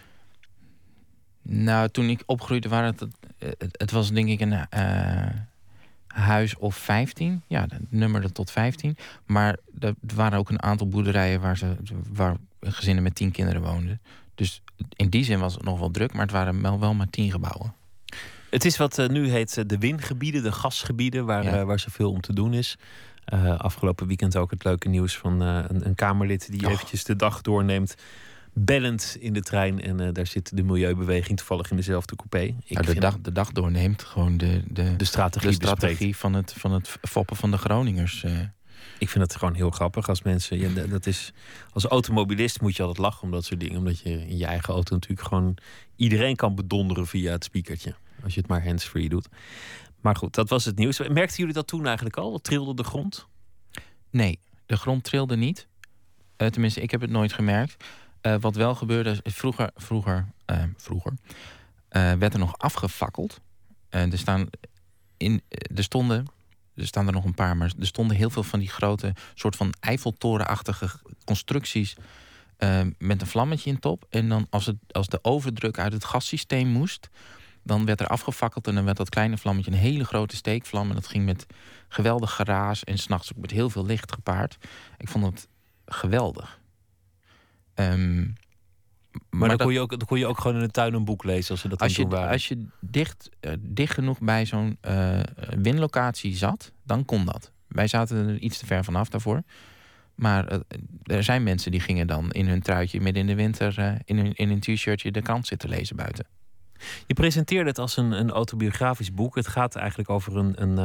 [1.41, 3.07] Nou, toen ik opgroeide waren het...
[3.37, 4.67] Het, het was denk ik een
[6.19, 7.41] huis of 15.
[7.47, 8.97] Ja, het nummerde tot 15.
[9.25, 11.75] Maar er waren ook een aantal boerderijen waar, ze,
[12.13, 14.01] waar gezinnen met 10 kinderen woonden.
[14.35, 14.61] Dus
[14.95, 17.31] in die zin was het nog wel druk, maar het waren wel, wel maar 10
[17.31, 17.73] gebouwen.
[18.49, 21.59] Het is wat eh, nu heet eh, de wingebieden, de gasgebieden, waar, Ja.
[21.59, 22.77] eh, waar zoveel om te doen is.
[23.57, 26.71] Afgelopen weekend ook het leuke nieuws van een, een Kamerlid die Och.
[26.71, 27.95] eventjes de dag doorneemt.
[28.59, 29.81] Bellend in de trein.
[29.81, 32.41] En eh, daar zit de milieubeweging toevallig in dezelfde coupé.
[32.65, 36.33] Ik Nou, de, dag, de dag doorneemt gewoon de, de, de strategie, de strategie van
[36.33, 38.23] het, van het foppen van de Groningers.
[38.23, 38.39] eh.
[38.99, 40.59] Ik vind het gewoon heel grappig als mensen.
[40.59, 41.33] Ja, dat is,
[41.71, 43.77] als automobilist moet je altijd lachen om dat soort dingen.
[43.77, 45.57] Omdat je in je eigen auto natuurlijk gewoon
[45.95, 47.95] iedereen kan bedonderen via het speakertje.
[48.23, 49.27] Als je het maar hands-free doet.
[50.01, 50.97] Maar goed, dat was het nieuws.
[51.07, 52.39] Merkten jullie dat toen eigenlijk al?
[52.39, 53.27] Trilde de grond?
[54.09, 55.67] Nee, de grond trilde niet.
[56.37, 57.83] Eh, tenminste, ik heb het nooit gemerkt.
[58.27, 61.13] Eh, wat wel gebeurde, vroeger, vroeger, eh, vroeger
[61.89, 63.39] eh, werd er nog afgefakkeld.
[63.89, 64.49] Er staan
[65.17, 65.41] in,
[65.75, 66.25] er stonden,
[66.75, 69.55] er staan er nog een paar, maar er stonden heel veel van die grote soort
[69.55, 70.89] van Eiffeltorenachtige
[71.25, 71.95] constructies
[72.97, 74.05] met een vlammetje in top.
[74.09, 77.09] En dan als, het, als de overdruk uit het gassysteem moest,
[77.63, 80.89] dan werd er afgefakkeld en dan werd dat kleine vlammetje een hele grote steekvlam.
[80.89, 81.45] En dat ging met
[81.87, 84.57] geweldig geraas en s'nachts ook met heel veel licht gepaard.
[84.97, 85.47] Ik vond het
[85.85, 86.59] geweldig.
[87.79, 88.33] Um,
[89.29, 91.23] maar, dan, kon je ook, dan kon je ook gewoon in de tuin een boek
[91.23, 92.31] lezen als ze dat als je, waren.
[92.31, 95.19] Als je dicht, uh, dicht genoeg bij zo'n uh,
[95.57, 97.51] winlocatie zat, dan kon dat.
[97.67, 99.41] Wij zaten er iets te ver vanaf daarvoor.
[100.15, 100.59] Maar uh,
[101.03, 104.33] er zijn mensen die gingen dan in hun truitje midden in de winter in hun,
[104.33, 106.25] in een t-shirtje de krant zitten lezen buiten.
[107.07, 109.35] Je presenteerde het als een, een autobiografisch boek.
[109.35, 110.77] Het gaat eigenlijk over een, een,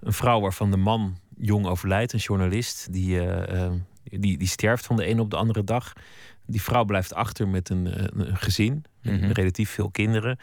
[0.00, 2.92] een vrouw waarvan de man jong overlijdt, een journalist.
[2.92, 3.20] Die,
[4.04, 5.92] die, die sterft van de ene op de andere dag.
[6.46, 10.38] Die vrouw blijft achter met een, een gezin, mm relatief veel kinderen.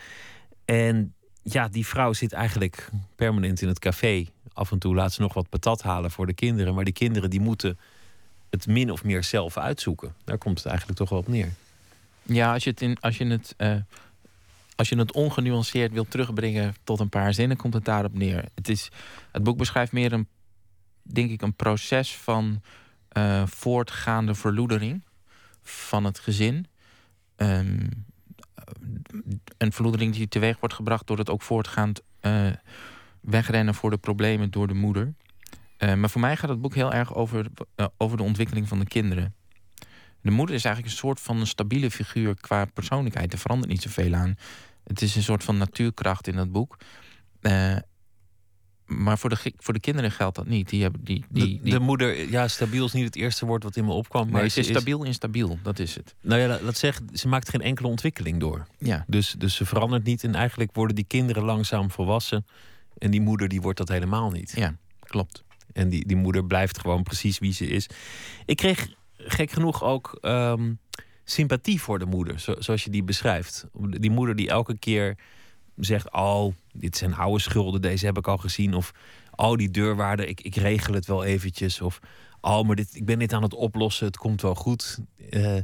[0.65, 4.25] En ja, die vrouw zit eigenlijk permanent in het café.
[4.53, 6.75] Af en toe laat ze nog wat patat halen voor de kinderen.
[6.75, 7.79] Maar die kinderen die moeten
[8.49, 10.13] het min of meer zelf uitzoeken.
[10.23, 11.49] Daar komt het eigenlijk toch wel op neer.
[12.23, 13.75] Ja, als je het, in, als je het, uh,
[14.75, 18.45] als je het ongenuanceerd wilt terugbrengen tot een paar zinnen, komt het daarop neer.
[18.55, 18.89] Het, is,
[19.31, 20.27] het boek beschrijft meer een,
[21.01, 22.61] denk ik, een proces van
[23.17, 25.03] uh, voortgaande verloedering
[25.63, 26.67] van het gezin.
[27.35, 28.05] Um,
[29.57, 32.47] een verloedering die teweeg wordt gebracht door het ook voortgaand uh,
[33.21, 35.13] wegrennen voor de problemen door de moeder.
[35.77, 37.47] Uh, maar voor mij gaat het boek heel erg over,
[37.97, 39.35] over de ontwikkeling van de kinderen.
[40.21, 43.33] De moeder is eigenlijk een soort van een stabiele figuur qua persoonlijkheid.
[43.33, 44.35] Er verandert niet zoveel aan.
[44.83, 46.77] Het is een soort van natuurkracht in dat boek
[48.97, 50.69] maar voor de, voor de kinderen geldt dat niet.
[50.69, 53.75] Die hebben, die, die, de, de, moeder, ja, stabiel is niet het eerste woord wat
[53.75, 54.29] in me opkwam.
[54.29, 56.15] Maar ze is stabiel instabiel, dat is het.
[56.21, 58.67] Nou ja, dat zegt, ze maakt geen enkele ontwikkeling door.
[58.77, 59.05] Ja.
[59.07, 62.45] Dus, dus ze verandert niet en eigenlijk worden die kinderen langzaam volwassen.
[62.97, 64.53] En die moeder die wordt dat helemaal niet.
[64.55, 65.43] Ja, klopt.
[65.73, 67.89] En die, die moeder blijft gewoon precies wie ze is.
[68.45, 70.79] Ik kreeg gek genoeg ook um,
[71.23, 73.67] sympathie voor de moeder, zo, zoals je die beschrijft.
[73.73, 75.17] Die moeder die elke keer
[75.85, 78.73] zegt: Oh, dit zijn oude schulden, deze heb ik al gezien.
[78.73, 78.93] Of
[79.35, 81.81] oh, die deurwaarde, ik, ik regel het wel eventjes.
[81.81, 81.99] Of
[82.41, 84.99] oh, maar dit, ik ben dit aan het oplossen, het komt wel goed.
[85.29, 85.57] Uh,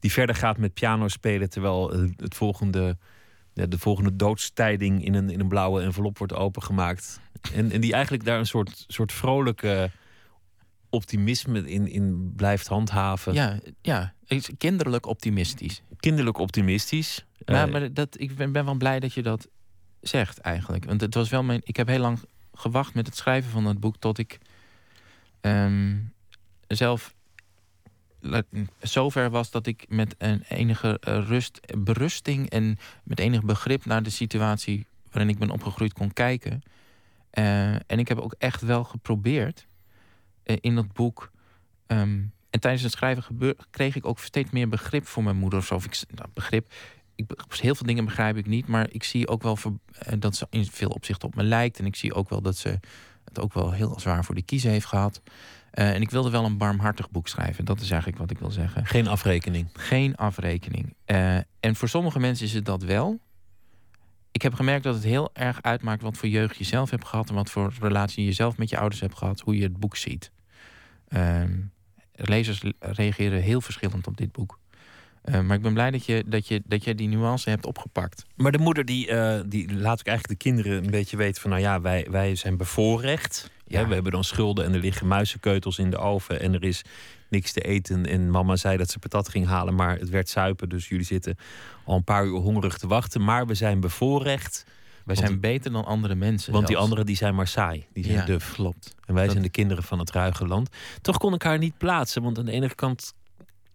[0.00, 2.96] die verder gaat met piano spelen terwijl uh, het volgende,
[3.52, 7.20] de volgende doodstijding in een, in een blauwe envelop wordt opengemaakt.
[7.54, 9.90] En, en die eigenlijk daar een soort, soort vrolijke
[10.88, 13.34] optimisme in, in blijft handhaven.
[13.34, 14.14] Ja, ja,
[14.58, 15.82] kinderlijk optimistisch.
[15.96, 17.26] Kinderlijk optimistisch.
[17.44, 19.48] Ja, maar dat, ik ben, ben wel blij dat je dat
[20.00, 20.84] zegt eigenlijk.
[20.84, 21.60] Want het was wel mijn.
[21.64, 22.18] Ik heb heel lang
[22.54, 24.38] gewacht met het schrijven van dat boek tot ik
[25.40, 26.12] um,
[26.66, 27.14] zelf
[28.80, 34.10] zover was dat ik met een enige rust, berusting en met enig begrip naar de
[34.10, 36.62] situatie waarin ik ben opgegroeid kon kijken.
[37.34, 39.66] Uh, en ik heb ook echt wel geprobeerd
[40.44, 41.30] uh, in dat boek.
[41.86, 45.74] Um, en tijdens het schrijven kreeg ik ook steeds meer begrip voor mijn moeder.
[45.74, 46.72] Of ik, nou, begrip
[47.28, 49.58] ik, heel veel dingen begrijp ik niet, maar ik zie ook wel
[49.98, 51.78] eh, dat ze in veel opzichten op me lijkt.
[51.78, 52.80] En ik zie ook wel dat ze
[53.24, 55.20] het ook wel heel zwaar voor de kiezen heeft gehad.
[55.74, 57.64] Uh, en ik wilde wel een barmhartig boek schrijven.
[57.64, 58.86] Dat is eigenlijk wat ik wil zeggen.
[58.86, 59.68] Geen afrekening.
[59.72, 60.94] Geen afrekening.
[61.06, 63.20] Uh, en voor sommige mensen is het dat wel.
[64.32, 67.28] Ik heb gemerkt dat het heel erg uitmaakt wat voor jeugd je zelf hebt gehad.
[67.28, 69.40] En wat voor relatie je zelf met je ouders hebt gehad.
[69.40, 70.30] Hoe je het boek ziet.
[71.08, 71.42] Uh,
[72.12, 74.59] lezers reageren heel verschillend op dit boek.
[75.24, 78.24] Uh, maar ik ben blij dat je, dat, je, dat je die nuance hebt opgepakt.
[78.36, 81.50] Maar de moeder die, uh, die laat ook eigenlijk de kinderen een beetje weten van...
[81.50, 83.50] nou ja, wij, wij zijn bevoorrecht.
[83.66, 83.88] Ja.
[83.88, 86.40] we hebben dan schulden en er liggen muizenkeutels in de oven...
[86.40, 86.82] en er is
[87.28, 88.06] niks te eten.
[88.06, 90.68] En mama zei dat ze patat ging halen, maar het werd suipen.
[90.68, 91.36] Dus jullie zitten
[91.84, 93.24] al een paar uur hongerig te wachten.
[93.24, 94.64] Maar we zijn bevoorrecht.
[95.04, 96.52] Wij zijn beter dan andere mensen.
[96.52, 97.86] Want die anderen die zijn maar saai.
[97.92, 98.52] Die zijn ja, duf.
[98.52, 98.94] Klopt.
[99.06, 100.68] En wij zijn de kinderen van het ruige land.
[101.02, 102.22] Toch kon ik haar niet plaatsen.
[102.22, 103.14] Want aan de ene kant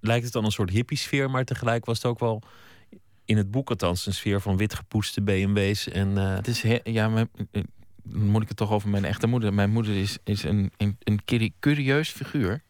[0.08, 2.42] lijkt het dan een soort hippie-sfeer, maar tegelijk was het ook wel
[3.26, 5.88] in het boek althans een sfeer van witgepoeste BMW's.
[5.88, 6.36] En, uh...
[6.36, 7.64] Het is ja, maar eh,
[8.04, 9.54] moet ik het toch over mijn echte moeder.
[9.54, 12.62] Mijn moeder is, is een, een, een curieus figuur.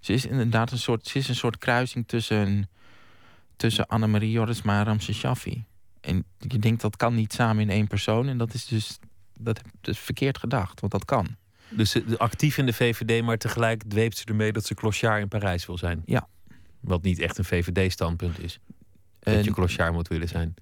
[0.00, 2.70] Ze is inderdaad een soort, ze is een soort kruising tussen,
[3.56, 5.64] tussen Annemarie Jorisma en Ramse Shaffi.
[6.00, 8.28] En je denkt dat kan niet samen in één persoon.
[8.28, 8.98] En dat is dus
[9.38, 11.36] dat is verkeerd gedacht, want dat kan.
[11.68, 15.66] Dus actief in de VVD, maar tegelijk dweept ze ermee dat ze clochard in Parijs
[15.66, 16.02] wil zijn.
[16.04, 16.28] Ja,
[16.84, 18.58] wat niet echt een VVD-standpunt is.
[19.18, 20.54] Dat uh, je clochard moet willen zijn.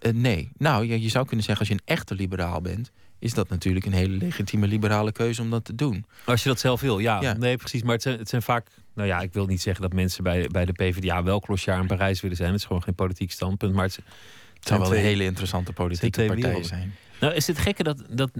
[0.00, 0.50] Uh, nee.
[0.56, 2.90] Nou, je zou kunnen zeggen, als je een echte liberaal bent...
[3.18, 6.04] is dat natuurlijk een hele legitieme liberale keuze om dat te doen.
[6.24, 7.20] Als je dat zelf wil, ja.
[7.20, 7.32] ja.
[7.32, 7.82] Nee, precies.
[7.82, 8.68] Maar het zijn, het zijn vaak...
[8.94, 11.86] Nou ja, ik wil niet zeggen dat mensen bij, bij de PvdA wel clochard in
[11.86, 12.50] Parijs willen zijn.
[12.50, 13.74] Het is gewoon geen politiek standpunt.
[13.74, 13.96] Maar het,
[14.54, 16.94] het zou wel een hele interessante politieke partij zijn.
[17.20, 18.30] Nou, is het gekke dat, dat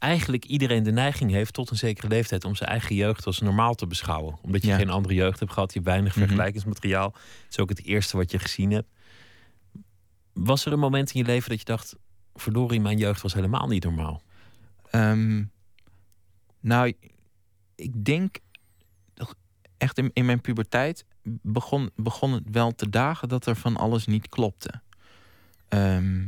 [0.00, 3.74] eigenlijk iedereen de neiging heeft tot een zekere leeftijd om zijn eigen jeugd als normaal
[3.74, 4.38] te beschouwen.
[4.42, 4.76] Omdat je Ja.
[4.76, 6.24] geen andere jeugd hebt gehad, je hebt weinig Mhm.
[6.24, 7.12] vergelijkingsmateriaal.
[7.12, 8.88] Het is ook het eerste wat je gezien hebt.
[10.32, 11.96] Was er een moment in je leven dat je dacht:
[12.34, 14.22] verdorie, mijn jeugd was helemaal niet normaal?
[14.90, 15.44] Ehm,
[16.60, 16.92] nou,
[17.74, 18.38] ik denk
[19.78, 21.04] echt in, in mijn puberteit
[21.42, 24.80] begon, begon het wel te dagen dat er van alles niet klopte.
[25.68, 26.26] Ehm,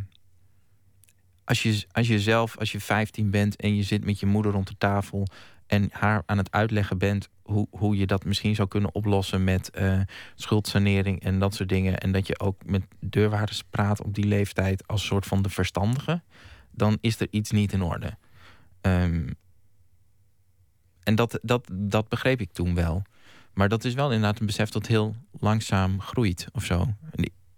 [1.52, 4.52] als, je, als je zelf, als je 15 bent en je zit met je moeder
[4.52, 5.26] rond de tafel
[5.66, 9.70] en haar aan het uitleggen bent hoe, hoe je dat misschien zou kunnen oplossen met
[9.70, 10.00] eh,
[10.34, 11.98] schuldsanering en dat soort dingen.
[11.98, 16.22] En dat je ook met deurwaarders praat op die leeftijd als soort van de verstandige,
[16.70, 18.16] dan is er iets niet in orde.
[18.80, 19.30] Ehm,
[21.02, 23.02] en dat, dat, dat begreep ik toen wel.
[23.54, 26.94] Maar dat is wel inderdaad een besef dat heel langzaam groeit of zo.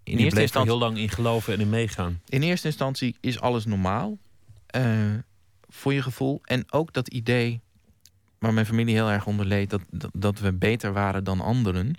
[0.05, 2.21] In eerste, er instantie, heel lang in geloven en in meegaan.
[2.27, 4.17] in eerste instantie is alles normaal.
[4.67, 5.13] eh,
[5.67, 6.41] voor je gevoel.
[6.43, 7.61] En ook dat idee
[8.39, 9.69] waar mijn familie heel erg onder leed...
[9.69, 11.95] dat, dat, dat we beter waren dan anderen.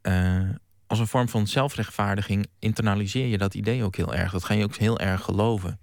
[0.00, 0.48] eh,
[0.86, 4.32] als een vorm van zelfrechtvaardiging internaliseer je dat idee ook heel erg.
[4.32, 5.80] Dat ga je ook heel erg geloven.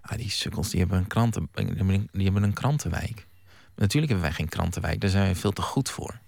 [0.00, 1.48] Ah, die sukkels die hebben, een kranten,
[2.12, 3.26] die hebben een krantenwijk.
[3.74, 5.00] Natuurlijk hebben wij geen krantenwijk.
[5.00, 6.18] Daar zijn we veel te goed voor.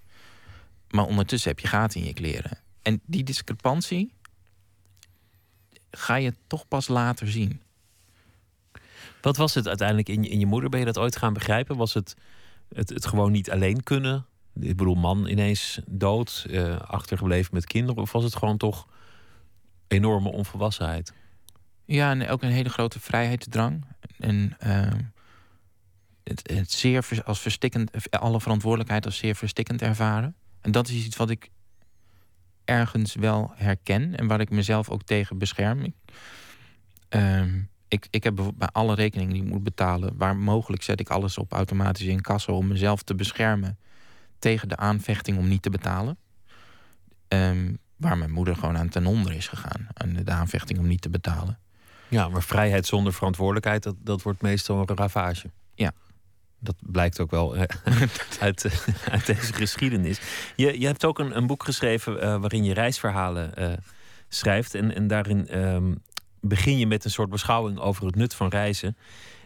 [0.90, 2.58] Maar ondertussen heb je gaten in je kleren.
[2.88, 4.12] En die discrepantie
[5.90, 7.62] ga je toch pas later zien.
[9.20, 10.70] Wat was het uiteindelijk in je, in je moeder?
[10.70, 11.76] Ben je dat ooit gaan begrijpen?
[11.76, 12.16] Was het
[12.74, 14.26] het, het gewoon niet alleen kunnen?
[14.60, 18.02] Ik bedoel, man ineens dood, eh, achtergebleven met kinderen?
[18.02, 18.88] Of was het gewoon toch
[19.88, 21.12] enorme onvolwassenheid?
[21.84, 23.84] Ja, en ook een hele grote vrijheidsdrang.
[24.18, 24.92] En eh,
[26.24, 30.34] het, het zeer als verstikkend, alle verantwoordelijkheid als zeer verstikkend ervaren.
[30.60, 31.50] En dat is iets wat ik
[32.68, 35.82] ergens wel herken en waar ik mezelf ook tegen bescherm.
[35.82, 35.94] Ik,
[37.08, 41.08] ehm, ik, ik heb bij alle rekeningen die ik moet betalen, waar mogelijk zet ik
[41.08, 43.78] alles op automatisch in kassa om mezelf te beschermen
[44.38, 46.18] tegen de aanvechting om niet te betalen.
[47.28, 49.88] Ehm, waar mijn moeder gewoon aan ten onder is gegaan.
[49.92, 51.58] Aan de aanvechting om niet te betalen.
[52.08, 55.50] Ja, maar vrijheid zonder verantwoordelijkheid, dat, dat wordt meestal een ravage.
[55.74, 55.92] Ja.
[56.60, 57.56] Dat blijkt ook wel
[58.40, 58.72] uit, eh,
[59.10, 60.20] uit deze geschiedenis.
[60.56, 63.72] Je, je hebt ook een, een boek geschreven eh, waarin je reisverhalen eh,
[64.28, 64.74] schrijft.
[64.74, 65.94] En, en daarin ehm,
[66.40, 68.96] begin je met een soort beschouwing over het nut van reizen.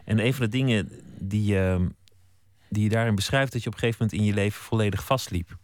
[0.04, 1.88] En een van de dingen die, ehm,
[2.68, 5.56] die je daarin beschrijft, dat je op een gegeven moment in je leven volledig vastliep.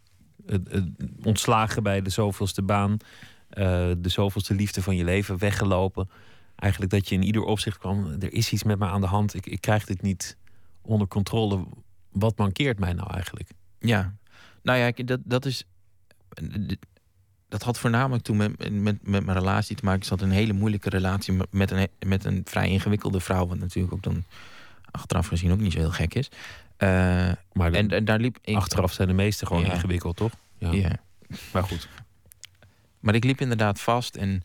[1.23, 2.97] Ontslagen bij de zoveelste baan,
[3.97, 6.09] de zoveelste liefde van je leven, weggelopen
[6.59, 8.15] eigenlijk dat je in ieder opzicht kwam.
[8.19, 9.33] Er is iets met me aan de hand.
[9.33, 10.37] Ik, ik krijg dit niet
[10.81, 11.65] onder controle.
[12.11, 13.49] Wat mankeert mij nou eigenlijk?
[13.79, 14.13] Ja,
[14.63, 15.63] nou ja, dat, dat is.
[17.49, 19.99] Dat had voornamelijk toen met, met, met mijn relatie te maken.
[20.01, 23.47] Ik zat een hele moeilijke relatie met- een, met een vrij ingewikkelde vrouw.
[23.47, 24.23] Wat natuurlijk ook dan
[24.91, 26.29] achteraf gezien ook niet zo heel gek is.
[26.77, 26.87] Eh,
[27.53, 28.55] Maar en, en daar liep ik.
[28.55, 29.73] achteraf zijn de meeste gewoon Ja.
[29.73, 30.31] ingewikkeld, toch?
[30.57, 30.71] Ja.
[30.71, 30.95] Ja.
[31.53, 31.87] Maar goed.
[32.99, 34.43] Maar ik liep inderdaad vast en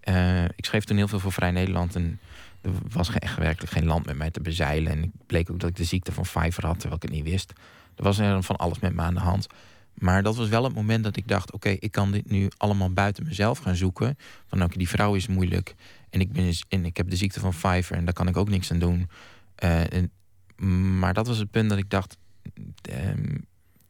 [0.00, 1.94] eh, ik schreef toen heel veel voor Vrij Nederland.
[1.94, 2.20] En
[2.64, 4.92] er was echt werkelijk geen land met mij te bezeilen.
[4.92, 7.30] En ik bleek ook dat ik de ziekte van Pfeiffer had, terwijl ik het niet
[7.30, 7.52] wist.
[7.96, 9.46] Er was er van alles met me aan de hand.
[9.94, 12.92] Maar dat was wel het moment dat ik dacht: oké, ik kan dit nu allemaal
[12.92, 14.16] buiten mezelf gaan zoeken.
[14.46, 15.74] Van oké, die vrouw is moeilijk.
[16.10, 18.48] En ik, ben, en ik heb de ziekte van Pfeiffer en daar kan ik ook
[18.48, 19.08] niks aan doen.
[19.54, 20.10] Eh, en,
[20.98, 22.16] maar dat was het punt dat ik dacht:
[22.82, 23.36] ehm,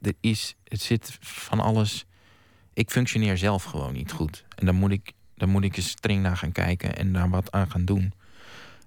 [0.00, 2.06] er is, het zit van alles
[2.74, 4.44] ik functioneer zelf gewoon niet goed.
[4.54, 7.52] En dan moet ik, dan moet ik eens streng naar gaan kijken en daar wat
[7.52, 8.12] aan gaan doen.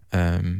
[0.09, 0.59] Ehm,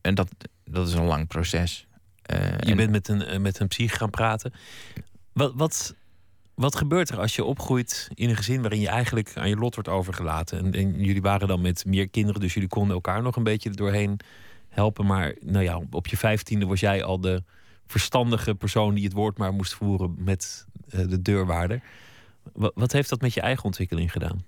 [0.00, 0.28] en dat,
[0.64, 1.86] dat is een lang proces.
[2.22, 4.52] Eh, Je en- bent met een, eh, met een psych gaan praten.
[5.32, 5.94] Wat, wat,
[6.54, 9.74] wat gebeurt er als je opgroeit in een gezin waarin je eigenlijk aan je lot
[9.74, 10.58] wordt overgelaten?
[10.58, 13.70] En, en jullie waren dan met meer kinderen, dus jullie konden elkaar nog een beetje
[13.70, 14.20] doorheen
[14.68, 15.06] helpen.
[15.06, 17.42] Maar nou ja, op je vijftiende was jij al de
[17.86, 21.82] verstandige persoon die het woord maar moest voeren met eh, de deurwaarder.
[22.52, 24.44] Wat, wat heeft dat met je eigen ontwikkeling gedaan?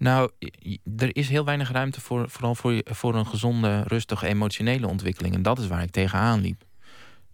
[0.00, 0.30] Nou,
[0.96, 5.34] er is heel weinig ruimte voor, vooral voor, voor een gezonde, rustige emotionele ontwikkeling.
[5.34, 6.64] En dat is waar ik tegenaan liep.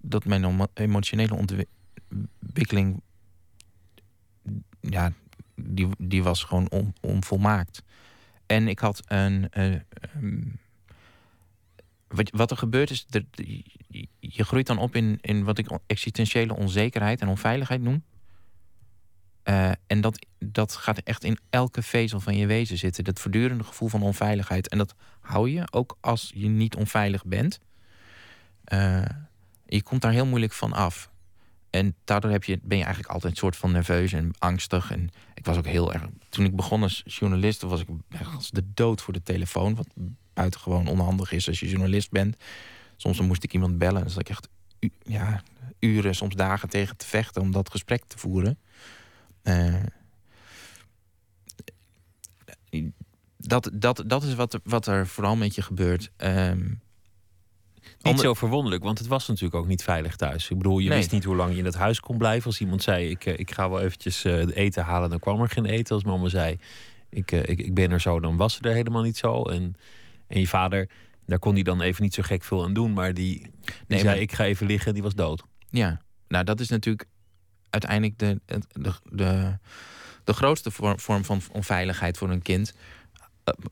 [0.01, 1.65] Dat mijn emo- emotionele ontwi-
[2.43, 3.01] ontwikkeling,
[4.81, 5.13] ja,
[5.55, 7.83] die, die was gewoon on- onvolmaakt.
[8.47, 9.49] En ik had een.
[9.51, 10.43] eh, ehm,
[12.31, 13.07] wat, er gebeurt is,
[14.19, 18.03] je groeit dan op in, in wat ik existentiële onzekerheid en onveiligheid noem.
[19.47, 23.05] Eh, en dat, dat gaat echt in elke vezel van je wezen zitten.
[23.05, 24.69] Dat voortdurende gevoel van onveiligheid.
[24.69, 27.59] En dat hou je ook als je niet onveilig bent.
[28.65, 29.05] Eh,
[29.67, 31.11] je komt daar heel moeilijk van af.
[31.71, 34.91] en daardoor heb je, ben je eigenlijk altijd een soort van nerveus en angstig.
[34.91, 36.03] En ik was ook heel erg.
[36.29, 37.89] Toen ik begon als journalist, was ik
[38.35, 39.75] als de dood voor de telefoon.
[39.75, 39.89] Wat
[40.35, 42.37] buitengewoon onhandig is als je journalist bent.
[42.97, 44.05] Soms moest ik iemand bellen.
[44.05, 44.49] En zat ik echt
[45.03, 45.43] ja,
[45.79, 48.59] uren, soms dagen tegen te vechten om dat gesprek te voeren.
[49.49, 49.75] Uh,
[53.37, 56.11] dat, dat, dat is wat, wat er vooral met je gebeurt.
[56.17, 56.81] Um,
[58.03, 60.51] niet zo verwonderlijk, want het was natuurlijk ook niet veilig thuis.
[60.51, 62.47] Ik bedoel, je wist niet hoe lang je in het huis kon blijven.
[62.47, 65.49] Als iemand zei, ik, eh, ik ga wel eventjes uh, eten halen, dan kwam er
[65.49, 65.95] geen eten.
[65.95, 66.59] Als mama zei,
[67.11, 69.43] ik, ik, ik ben er zo, dan was ze er helemaal niet zo.
[69.43, 69.75] En,
[70.27, 70.89] en je vader,
[71.27, 72.93] daar kon hij dan even niet zo gek veel aan doen.
[72.93, 73.51] Maar die, die
[73.89, 75.43] nee, zei, ik ga even liggen, die was dood.
[75.71, 77.07] Ja, nou dat is natuurlijk
[77.83, 78.41] uiteindelijk de,
[78.73, 79.59] de, de,
[80.25, 82.73] de grootste vorm van onveiligheid voor een kind.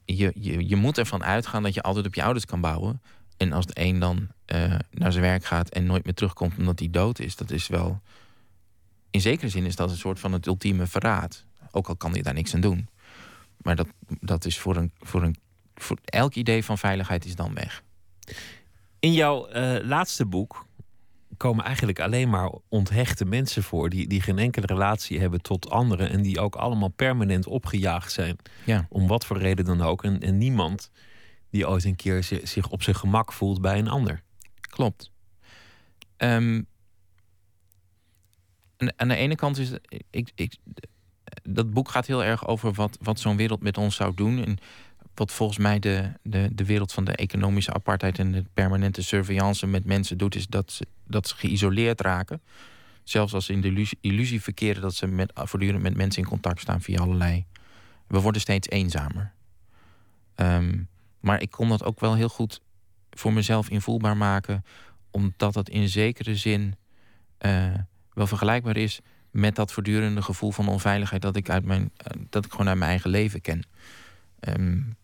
[0.05, 3.03] Je, je, je moet ervan uitgaan dat je altijd op je ouders kan bouwen.
[3.37, 6.79] En als de een dan uh, naar zijn werk gaat en nooit meer terugkomt omdat
[6.79, 8.01] hij dood is, dat is wel.
[9.11, 11.45] In zekere zin is dat een soort van het ultieme verraad.
[11.71, 12.89] Ook al kan hij daar niks aan doen.
[13.57, 13.89] Maar dat,
[14.21, 15.37] dat is voor een, voor een.
[15.75, 17.83] Voor elk idee van veiligheid is dan weg.
[18.99, 20.67] In jouw uh, laatste boek
[21.37, 23.91] komen eigenlijk alleen maar onthechte mensen voor.
[23.91, 26.11] Die, die geen enkele relatie hebben tot anderen.
[26.11, 28.37] En die ook allemaal permanent opgejaagd zijn.
[28.65, 28.87] Ja.
[28.89, 30.05] Om wat voor reden dan ook.
[30.05, 30.91] En, en niemand
[31.51, 34.23] die ooit een keer zich op zijn gemak voelt bij een ander.
[34.61, 35.11] Klopt.
[36.17, 36.67] Um,
[38.97, 39.71] aan de ene kant is
[40.11, 40.57] ik, ik,
[41.43, 44.45] dat boek gaat heel erg over wat, wat zo'n wereld met ons zou doen.
[44.45, 44.59] En
[45.15, 49.67] wat volgens mij de, de, de wereld van de economische apartheid en de permanente surveillance
[49.67, 52.43] met mensen doet, is dat ze, dat ze geïsoleerd raken.
[53.03, 56.61] Zelfs als ze in de illusie, verkeren dat ze met, voortdurend met mensen in contact
[56.61, 57.45] staan via allerlei.
[58.07, 59.33] We worden steeds eenzamer.
[60.37, 60.89] Um,
[61.21, 62.61] maar ik kon dat ook wel heel goed
[63.11, 64.65] voor mezelf invoelbaar maken,
[65.11, 66.75] omdat dat in zekere zin
[67.41, 67.75] uh,
[68.13, 69.01] wel vergelijkbaar is
[69.31, 72.79] met dat voortdurende gevoel van onveiligheid dat ik, uit mijn, uh, dat ik gewoon uit
[72.79, 73.63] mijn eigen leven ken.
[74.41, 74.97] Um,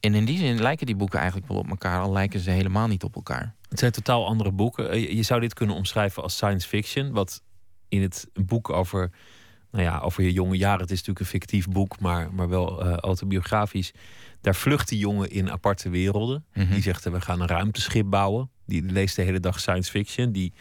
[0.00, 2.86] en in die zin lijken die boeken eigenlijk wel op elkaar, al lijken ze helemaal
[2.86, 3.54] niet op elkaar.
[3.68, 4.90] Het zijn totaal andere boeken.
[4.90, 7.42] Eh, je zou dit kunnen omschrijven als science fiction, wat
[7.88, 9.10] in het boek over,
[9.70, 12.86] nou ja, over je jonge jaren, het is natuurlijk een fictief boek, maar, maar wel
[12.86, 13.92] uh, autobiografisch
[14.40, 16.44] daar vlucht die jongen in aparte werelden.
[16.54, 16.72] Mhm.
[16.72, 18.50] Die zegt, we gaan een ruimteschip bouwen.
[18.66, 20.32] Die leest de hele dag science fiction.
[20.32, 20.52] Die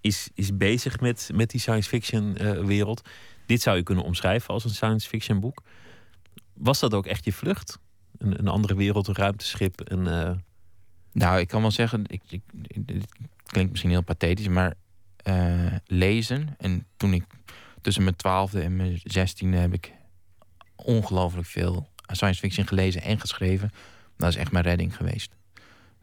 [0.00, 3.08] is, is bezig met, met die science fiction uh, wereld.
[3.46, 5.62] Dit zou je kunnen omschrijven als een science fiction boek.
[6.54, 7.78] Was dat ook echt je vlucht?
[8.20, 9.92] Een, andere wereld, een ruimteschip?
[9.92, 10.30] Uh...
[11.12, 12.42] Nou, ik kan wel zeggen, ik, ik,
[13.46, 14.74] klinkt misschien heel pathetisch, maar
[15.28, 16.54] uh, lezen.
[16.58, 17.24] En toen ik
[17.80, 19.92] tussen mijn twaalfde en mijn zestiende heb ik
[20.76, 23.70] ongelooflijk veel science fiction gelezen en geschreven.
[24.16, 25.36] Dat is echt mijn redding geweest.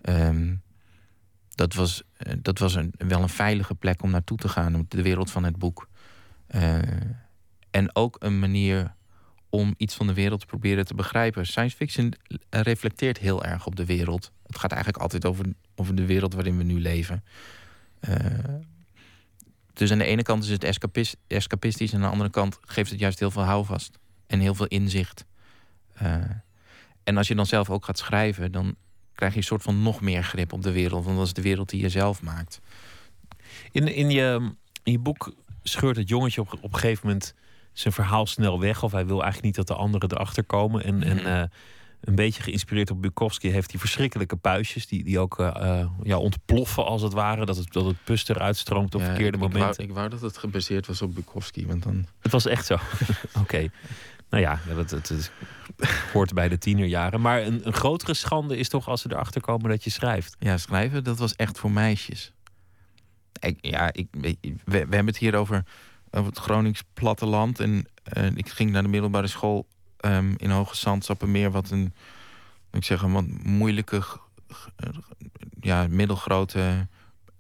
[0.02, 0.62] Um,
[1.56, 5.02] dat was, eh, dat was een, wel een veilige plek om naartoe te gaan, de
[5.02, 5.88] wereld van het boek.
[7.72, 8.96] En ook een manier
[9.58, 11.46] om iets van de wereld te proberen te begrijpen.
[11.46, 12.14] Science fiction
[12.50, 14.32] reflecteert heel erg op de wereld.
[14.46, 17.24] Het gaat eigenlijk altijd over, de wereld waarin we nu leven.
[18.10, 18.16] Uh,
[19.74, 22.90] dus aan de ene kant is het escapist, escapistisch, en aan de andere kant geeft
[22.90, 25.26] het juist heel veel houvast en heel veel inzicht.
[26.02, 26.14] Uh,
[27.04, 28.76] en als je dan zelf ook gaat schrijven, dan
[29.16, 31.06] krijg je een soort van nog meer grip op de wereld.
[31.06, 32.60] Want dat is de wereld die je zelf maakt.
[33.72, 34.10] In, in
[34.84, 35.34] je boek
[35.64, 37.34] scheurt het jongetje op, op een gegeven moment
[37.80, 38.84] zijn verhaal snel weg.
[38.84, 40.84] Of hij wil eigenlijk niet dat de anderen erachter komen.
[40.84, 41.44] En, en uh,
[42.02, 44.88] een beetje geïnspireerd op Bukowski heeft hij verschrikkelijke puistjes.
[44.88, 47.46] Die, die ook uh, ja, ontploffen als het ware.
[47.46, 49.70] Dat het, dat het pus eruit stroomt op ja, verkeerde ik, momenten.
[49.70, 51.68] Ik wou, ik wou, dat het gebaseerd was op Bukowski.
[51.68, 52.06] Want dan...
[52.20, 52.74] Het was echt zo.
[53.28, 53.40] Oké.
[53.40, 53.72] Okay.
[54.30, 55.32] Nou ja, dat, dat, dat,
[56.14, 57.22] hoort bij de tienerjaren.
[57.22, 60.36] Maar een, een, grotere schande is toch als ze erachter komen dat je schrijft.
[60.40, 62.34] Ja, schrijven, dat was echt voor meisjes.
[63.40, 65.64] Ik, ja, ik, we, we, hebben het hier over,
[66.12, 67.60] over het Gronings platteland.
[67.60, 67.88] En
[68.18, 69.68] uh, ik ging naar de middelbare school
[70.06, 71.94] um, in Hoge Zand, wat een,
[72.72, 74.04] ik zeg, een wat moeilijke,
[75.60, 76.88] ja, middelgrote,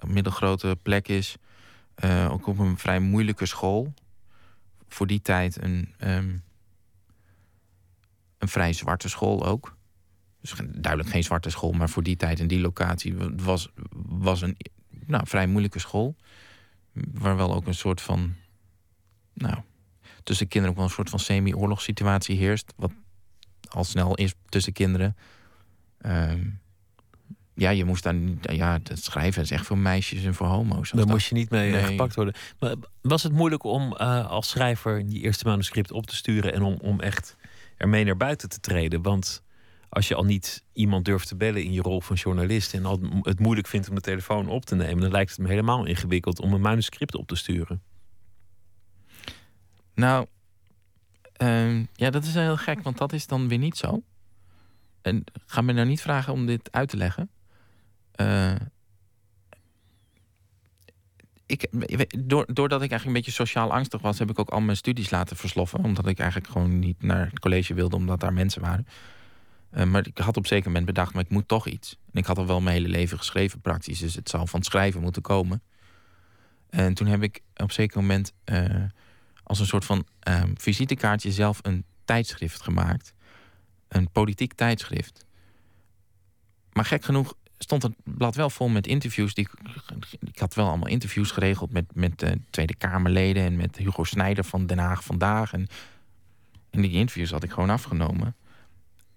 [0.05, 1.37] middelgrote plek is.
[2.03, 3.93] Uh, ook op een vrij moeilijke school.
[4.87, 6.43] Voor die tijd een, um,
[8.37, 9.75] een vrij zwarte school ook.
[10.41, 13.69] Dus duidelijk geen zwarte school, maar voor die tijd en die locatie was,
[14.05, 14.57] was een
[15.05, 16.15] nou, vrij moeilijke school.
[16.93, 18.35] Waar wel ook een soort van.
[19.37, 19.57] Nou,
[20.23, 22.73] tussen kinderen ook wel een soort van semi-oorlogssituatie heerst.
[22.75, 22.91] Wat
[23.69, 25.15] al snel is tussen kinderen.
[26.05, 26.59] Um,
[27.57, 28.39] ja, je moest dan.
[28.41, 30.91] Ja, het schrijven is echt voor meisjes en voor homo's.
[30.91, 31.83] Daar moest je niet mee nee.
[31.83, 32.33] gepakt worden.
[32.59, 36.61] Maar was het moeilijk om uh, als schrijver die eerste manuscript op te sturen en
[36.61, 37.35] om, om echt
[37.77, 39.01] ermee naar buiten te treden?
[39.01, 39.43] Want
[39.89, 42.99] als je al niet iemand durft te bellen in je rol van journalist en al
[43.21, 46.39] het moeilijk vindt om de telefoon op te nemen, dan lijkt het me helemaal ingewikkeld
[46.39, 47.81] om een manuscript op te sturen.
[49.97, 50.27] Nou,
[51.33, 54.03] ehm, ja, dat is heel gek, want dat is dan weer niet zo.
[55.01, 57.29] En ga me nou niet vragen om dit uit te leggen.
[58.15, 58.55] Uh,
[61.45, 61.67] ik,
[62.27, 65.37] doordat ik eigenlijk een beetje sociaal angstig was, heb ik ook al mijn studies laten
[65.37, 65.83] versloffen.
[65.83, 68.87] Omdat ik eigenlijk gewoon niet naar het college wilde, omdat daar mensen waren.
[69.73, 71.97] Uh, maar ik had op zeker moment bedacht, maar ik moet toch iets.
[72.11, 74.67] En ik had al wel mijn hele leven geschreven praktisch, dus het zal van het
[74.69, 75.61] schrijven moeten komen.
[76.69, 78.83] En toen heb ik op zeker moment uh,
[79.47, 83.13] als een soort van uh, visitekaartje zelf een tijdschrift gemaakt.
[83.87, 85.25] Een politiek tijdschrift.
[86.71, 89.33] Maar gek genoeg stond het blad wel vol met interviews.
[89.33, 89.47] Die,
[90.19, 94.43] ik had wel allemaal interviews geregeld met, met uh, Tweede Kamerleden en met Hugo Snijder
[94.43, 95.53] van Den Haag vandaag.
[95.53, 95.67] En,
[96.69, 98.35] en die interviews had ik gewoon afgenomen.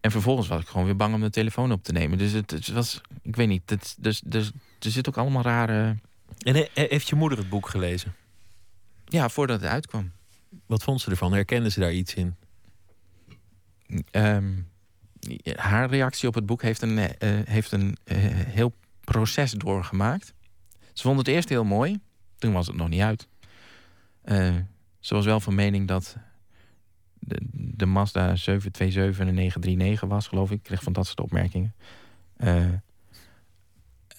[0.01, 2.19] En vervolgens was ik gewoon weer bang om de telefoon op te nemen.
[2.19, 5.97] Dus het, het was, ik weet niet, het, dus, dus, er zit ook allemaal rare.
[6.39, 8.15] En heeft je moeder het boek gelezen?
[9.05, 10.13] Ja, voordat het uitkwam.
[10.67, 11.33] Wat vond ze ervan?
[11.33, 12.37] Herkende ze daar iets in?
[14.13, 14.69] Um,
[15.55, 17.07] haar reactie op het boek heeft een, uh,
[17.45, 20.35] heeft een uh, heel proces doorgemaakt.
[20.93, 22.01] Ze vond het eerst heel mooi.
[22.39, 23.29] Toen was het nog niet uit.
[24.25, 24.57] Uh,
[24.99, 26.17] ze was wel van mening dat
[27.19, 30.57] de, de Mazda 727 een 939 was, geloof ik.
[30.57, 31.75] Ik kreeg van dat soort opmerkingen.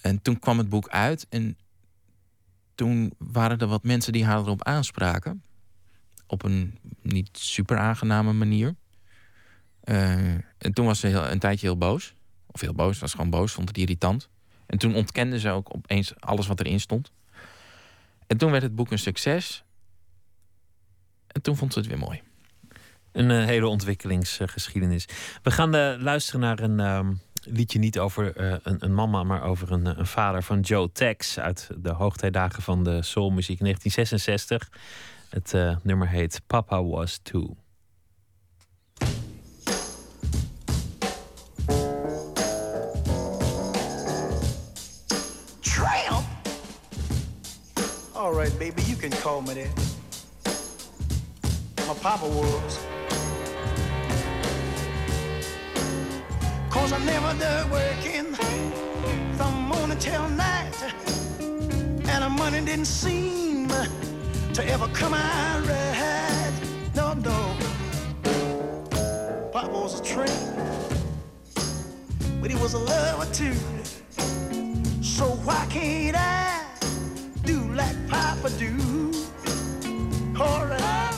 [0.02, 1.28] en toen kwam het boek uit.
[1.30, 1.58] En
[2.76, 5.44] toen waren er wat mensen die haar erop aanspraken.
[6.32, 8.76] Op een niet super aangename manier.
[9.84, 12.14] Uh, en toen was ze heel, een tijdje heel boos.
[12.46, 14.30] Of heel boos, was gewoon boos, vond het irritant.
[14.66, 17.12] En toen ontkende ze ook opeens alles wat erin stond.
[18.28, 19.64] En toen werd het boek een succes.
[21.28, 22.22] En toen vond ze het weer mooi.
[23.12, 25.06] Een uh, hele ontwikkelingsgeschiedenis.
[25.44, 29.72] We gaan uh, luisteren naar een um, liedje niet over een, een, mama, maar over
[29.72, 34.70] een, een, vader van Joe Tex uit de hoogtijdagen van de soulmuziek 1966.
[35.32, 37.56] Het eh, nummer heet Papa Was Too.
[45.62, 46.26] Tramp!
[48.14, 49.76] All right, baby, you can call me that.
[51.88, 52.80] My papa was.
[56.70, 58.36] Cause I never did working
[59.38, 60.76] from morning till night.
[62.10, 63.70] And the money didn't seem
[64.54, 66.52] to ever come out right.
[66.94, 67.56] No, no.
[69.54, 70.28] Papa was a train,
[72.42, 73.54] but he was a lover too.
[75.02, 76.66] So why can't I?
[77.46, 78.76] Do like Papa do.
[80.38, 81.16] Alright,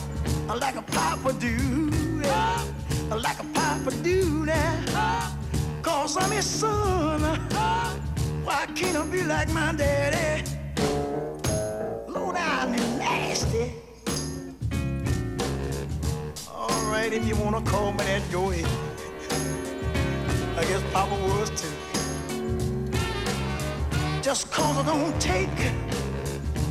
[0.59, 1.89] like a Papa do.
[2.21, 2.65] Yeah.
[3.09, 5.35] Like a Papa do now.
[5.81, 7.21] Cause I'm his son.
[8.43, 10.43] Why can't I be like my daddy?
[12.53, 13.73] Down and nasty.
[16.47, 18.69] Alright, if you wanna call me that, go ahead.
[20.59, 21.75] I guess Papa was too.
[24.21, 25.57] Just cause I don't take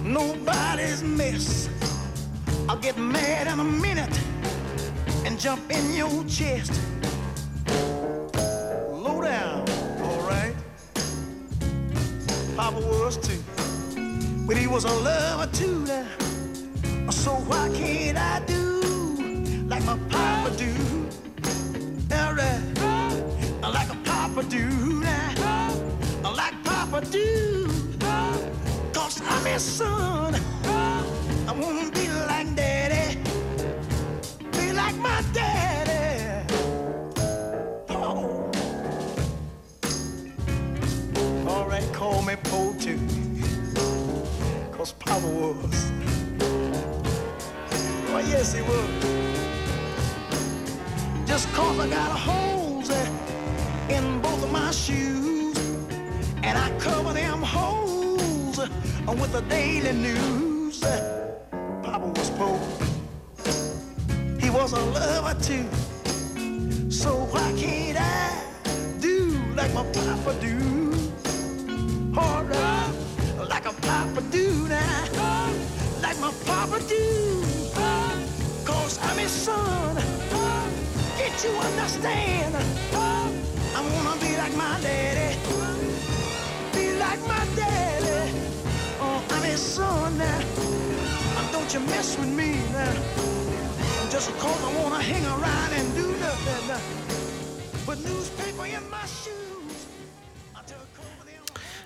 [0.04, 1.68] nobody's mess.
[2.68, 4.16] I'll get mad in a minute
[5.26, 6.80] and jump in your chest.
[14.52, 15.86] But he was a lover too.
[17.10, 18.82] So why can't I do
[19.66, 20.74] like my papa do?
[22.12, 22.60] Alright,
[23.62, 24.68] like a papa do
[25.00, 27.66] now, like papa do.
[28.92, 30.01] Cause I'm his son.
[45.12, 45.92] Papa was.
[48.30, 48.88] Yes he was.
[51.26, 52.88] Just cause I got holes
[53.90, 55.58] in both of my shoes.
[56.42, 58.58] And I cover them holes
[59.06, 60.80] with the daily news.
[61.82, 62.58] Papa was poor.
[64.40, 65.68] He was a lover too.
[66.90, 68.42] So why can't I
[68.98, 70.91] do like my papa do?
[81.42, 82.54] Can't you understand?
[82.94, 85.36] I wanna be like my daddy.
[86.72, 88.30] Be like my daddy.
[89.00, 90.40] I'm his son now.
[91.50, 92.94] Don't you mess with me now.
[94.08, 97.86] Just cause I wanna hang around and do nothing.
[97.86, 99.86] Put newspaper in my shoes.
[100.54, 100.62] I.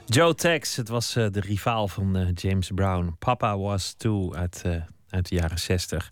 [0.05, 3.17] Joe Tex, het was eh, de rivaal van eh, James Brown.
[3.19, 6.11] Papa Was Too uit, eh, uit de jaren 60.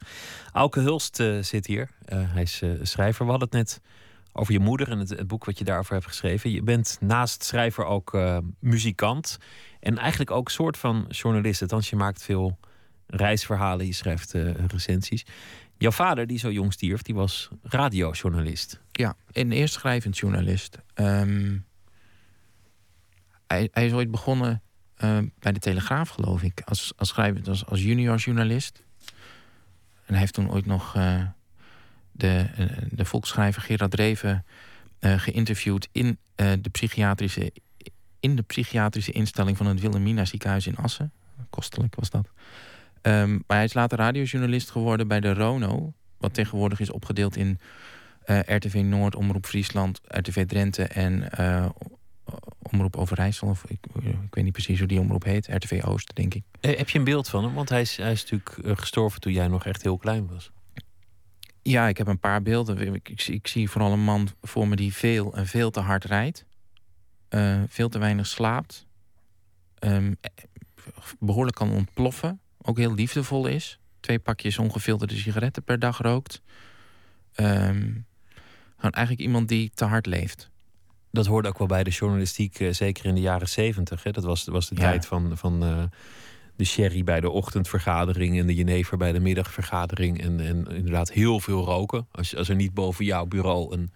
[0.53, 1.91] Auke Hulst eh, zit hier.
[2.05, 3.25] Eh, hij is eh, schrijver.
[3.25, 3.81] We hadden het net
[4.33, 6.51] over je moeder en het, boek wat je daarover hebt geschreven.
[6.51, 8.19] Je bent naast schrijver ook
[8.59, 9.39] muzikant.
[9.81, 11.63] En eigenlijk ook soort van journalist.
[11.63, 12.59] Althans, je maakt veel
[13.07, 13.87] reisverhalen.
[13.87, 14.33] Je schrijft
[14.67, 15.27] recensies.
[15.77, 18.81] Jouw vader, die zo jong stierf, die was radiojournalist.
[18.93, 20.79] Ja, en eerst schrijvend journalist.
[20.95, 21.59] Ehm,
[23.47, 24.63] hij, hij is ooit begonnen
[25.39, 26.63] bij de Telegraaf, geloof ik.
[26.65, 28.84] Als, als schrijvend, als, als junior journalist.
[30.07, 31.23] En hij heeft toen ooit nog eh,
[32.13, 34.45] de, eh, de volksschrijver Gerard Dreven
[34.99, 37.53] eh, geïnterviewd in, de psychiatrische,
[38.21, 41.13] in de psychiatrische instelling van het Wilhelmina ziekenhuis in Assen.
[41.51, 42.29] Kostelijk was dat.
[43.03, 45.93] Ehm, maar hij is later radiojournalist geworden bij de Rono.
[46.19, 47.59] Wat tegenwoordig is opgedeeld in
[48.27, 51.29] RTV Noord, Omroep Friesland, RTV Drenthe en
[52.63, 53.49] Omroep Overijssel.
[53.49, 55.47] Of ik, ik weet niet precies hoe die omroep heet.
[55.47, 56.43] RTV Oost, denk ik.
[56.61, 57.55] Eh, heb je een beeld van hem?
[57.55, 60.51] Want hij is, hij is natuurlijk eh, gestorven toen jij nog echt heel klein was.
[61.63, 62.95] Ja, ik heb een paar beelden.
[62.95, 65.81] Ik, ik, zie- ik zie vooral een man voor me die veel en veel te
[65.81, 66.45] hard rijdt.
[67.29, 68.87] Eh, veel te weinig slaapt.
[69.79, 70.31] Ehm, eh,
[71.19, 72.41] behoorlijk kan ontploffen.
[72.63, 73.79] Ook heel liefdevol is.
[74.01, 76.43] Twee pakjes ongefilterde sigaretten per dag rookt.
[77.33, 77.93] Ehm,
[78.77, 80.51] gewoon eigenlijk iemand die te hard leeft.
[81.15, 84.03] Dat hoorde ook wel bij de journalistiek, eh, zeker in de jaren zeventig.
[84.03, 84.81] Dat was, was de Ja.
[84.81, 85.83] tijd van, van eh,
[86.57, 90.21] de sherry bij de ochtendvergadering en de jenever bij de middagvergadering.
[90.23, 92.07] En, en inderdaad heel veel roken.
[92.11, 93.91] Als, als er niet boven jouw bureau een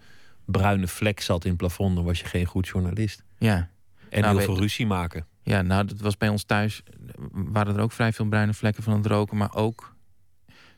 [0.45, 3.23] bruine vlek zat in het plafond, dan was je geen goed journalist.
[3.37, 3.69] Ja.
[4.09, 5.25] En Nou, heel veel ruzie maken.
[5.43, 6.83] Ja, nou, dat was bij ons thuis.
[7.31, 9.37] Waren er ook vrij veel bruine vlekken van het roken.
[9.37, 9.95] Maar ook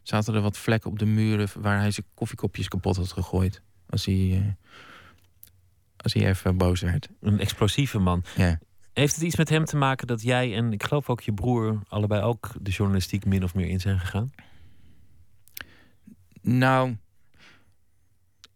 [0.02, 3.62] zaten er wat vlekken op de muren waar hij zijn koffiekopjes kapot had gegooid.
[3.90, 4.70] Als hij, eh,
[6.04, 7.10] als hij even boos werd.
[7.22, 8.24] Een explosieve man.
[8.36, 8.60] Ja.
[8.94, 11.80] Heeft het iets met hem te maken dat jij en ik geloof ook je broer
[11.88, 14.32] allebei ook de journalistiek min of meer in zijn gegaan?
[16.42, 16.96] Nou,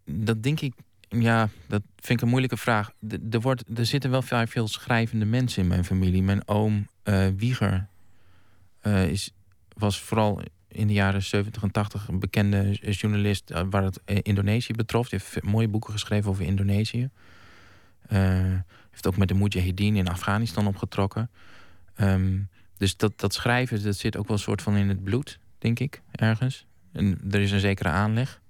[0.06, 0.74] dat denk ik.
[1.10, 2.92] Ja, dat vind ik een moeilijke vraag.
[3.30, 6.24] Er, wordt, er zitten wel vrij veel schrijvende mensen in mijn familie.
[6.24, 7.88] Mijn oom eh, Wieger
[8.80, 9.32] eh, is,
[9.78, 14.74] was vooral in de jaren 70 en 80 een bekende journalist eh, waar het Indonesië
[14.74, 15.10] betrof.
[15.10, 17.10] Hij heeft mooie boeken geschreven over Indonesië.
[18.08, 18.60] Eh,
[18.92, 21.30] heeft ook met de Mujahideen in Afghanistan opgetrokken.
[21.96, 22.40] Ehm,
[22.78, 25.80] dus dat, dat schrijven, dat zit ook wel een soort van in het bloed, denk
[25.80, 26.66] ik, ergens.
[26.92, 28.42] En er is een zekere aanleg.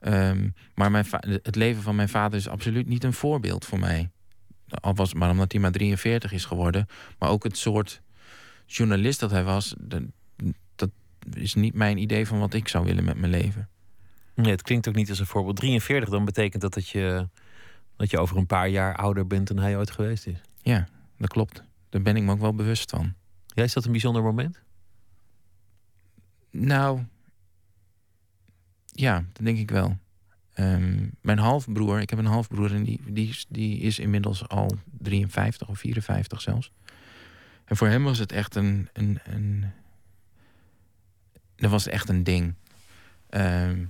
[0.00, 4.10] Ehm, maar mijn het leven van mijn vader is absoluut niet een voorbeeld voor mij.
[4.68, 6.86] Al was maar omdat hij maar 43 is geworden.
[7.18, 8.02] Maar ook het soort
[8.66, 10.02] journalist dat hij was, dat,
[10.74, 10.90] dat
[11.32, 13.68] is niet mijn idee van wat ik zou willen met mijn leven.
[14.34, 15.56] Nee, het klinkt ook niet als een voorbeeld.
[15.56, 17.28] 43, dan betekent dat dat je,
[17.96, 20.38] dat je over een paar jaar ouder bent dan hij ooit geweest is.
[20.62, 20.88] Ja,
[21.18, 21.62] dat klopt.
[21.88, 23.14] Daar ben ik me ook wel bewust van.
[23.46, 24.60] Ja, is dat een bijzonder moment?
[26.50, 27.04] Nou,
[28.86, 29.98] ja, dat denk ik wel.
[30.52, 34.70] Ehm, mijn halfbroer, ik heb een halfbroer en die, die, is- die is inmiddels al
[34.98, 36.72] 53 of 54 zelfs.
[37.64, 38.88] En voor hem was het echt een.
[38.92, 39.64] een, een
[41.56, 42.54] dat was echt een ding.
[43.28, 43.84] Ehm,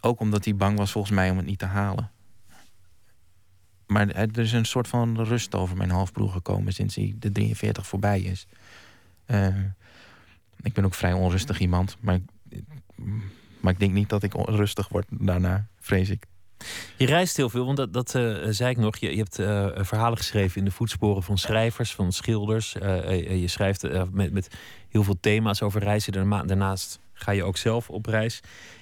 [0.00, 2.10] ook omdat hij bang was volgens mij om het niet te halen.
[3.86, 7.86] Maar er is een soort van rust over mijn halfbroer gekomen sinds hij de 43
[7.86, 8.46] voorbij is.
[9.26, 9.46] Eh,
[10.62, 12.18] ik ben ook vrij onrustig iemand, maar,
[13.60, 16.24] maar ik denk niet dat ik onrustig word daarna, vrees ik.
[16.96, 18.96] Je reist heel veel, want dat, dat eh, zei ik nog.
[18.96, 22.74] Je, je hebt eh, verhalen geschreven in de voetsporen van schrijvers, van schilders.
[22.78, 22.98] Eh,
[23.30, 24.48] eh, je schrijft eh, met, met
[24.88, 26.12] heel veel thema's over reizen.
[26.12, 28.40] Daarna- Daarnaast ga je ook zelf op reis.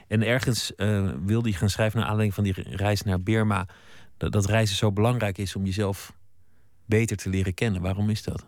[0.09, 3.67] En ergens eh, wilde je gaan schrijven naar aanleiding van die reis naar Birma.
[4.23, 6.13] Dat, dat reizen zo belangrijk is om jezelf
[6.85, 7.83] beter te leren kennen.
[7.83, 8.47] Waarom is dat?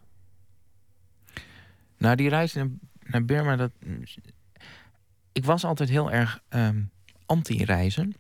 [1.99, 2.69] Nou, die reis naar,
[3.05, 3.71] naar Burma, dat,
[5.33, 6.83] ik was altijd heel erg ehm,
[7.27, 8.15] anti-reizen.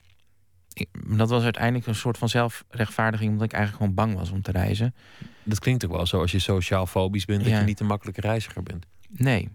[1.06, 4.50] Dat was uiteindelijk een soort van zelfrechtvaardiging, omdat ik eigenlijk gewoon bang was om te
[4.50, 4.94] reizen.
[5.42, 8.20] Dat klinkt ook wel zo als je sociaal fobisch bent, dat je niet een makkelijke
[8.20, 8.86] reiziger bent.
[9.08, 9.48] Nee.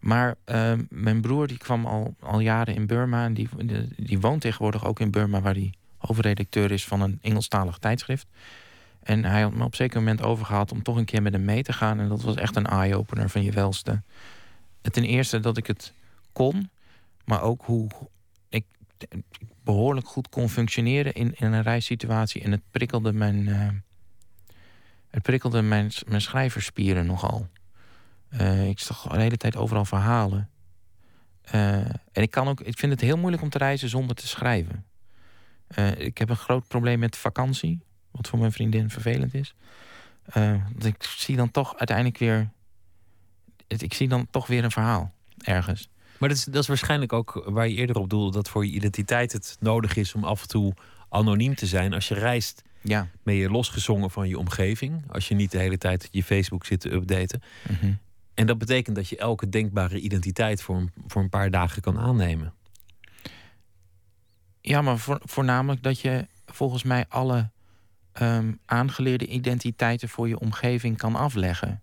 [0.00, 3.24] Maar ehm, mijn broer die kwam al, al jaren in Burma.
[3.24, 7.18] En die, die, die woont tegenwoordig ook in Burma, waar hij hoofdredacteur is van een
[7.22, 8.26] Engelstalig tijdschrift.
[9.02, 11.44] En hij had me op een zeker moment overgehaald om toch een keer met hem
[11.44, 12.00] mee te gaan.
[12.00, 14.02] En dat was echt een eye-opener van je welste.
[14.80, 15.92] Ten eerste dat ik het
[16.32, 16.70] kon,
[17.24, 17.88] maar ook hoe
[18.48, 18.64] ik
[19.62, 22.42] behoorlijk goed kon functioneren in, in een reissituatie.
[22.42, 23.68] En het prikkelde mijn, eh,
[25.10, 27.48] het prikkelde mijn, mijn schrijverspieren nogal.
[28.28, 30.50] Eh, ik zag de hele tijd overal verhalen.
[31.42, 31.78] Eh,
[32.12, 34.84] en ik, kan ook, ik vind het heel moeilijk om te reizen zonder te schrijven.
[35.68, 37.80] Eh, ik heb een groot probleem met vakantie.
[38.10, 39.54] Wat voor mijn vriendin vervelend is.
[40.36, 42.50] Uh, want ik zie dan toch uiteindelijk weer.
[43.66, 45.88] Ik zie dan toch weer een verhaal ergens.
[46.18, 48.72] Maar dat is, dat is waarschijnlijk ook waar je eerder op doelde dat voor je
[48.72, 50.74] identiteit het nodig is om af en toe
[51.08, 51.92] anoniem te zijn.
[51.92, 53.08] Als je reist, ja.
[53.22, 55.02] ben je losgezongen van je omgeving.
[55.08, 57.42] Als je niet de hele tijd je Facebook zit te updaten.
[57.68, 57.92] Mhm.
[58.34, 61.98] En dat betekent dat je elke denkbare identiteit voor een, voor een paar dagen kan
[61.98, 62.52] aannemen.
[64.68, 67.50] Ja, maar voornamelijk dat je volgens mij alle
[68.12, 71.82] ehm, aangeleerde identiteiten voor je omgeving kan afleggen.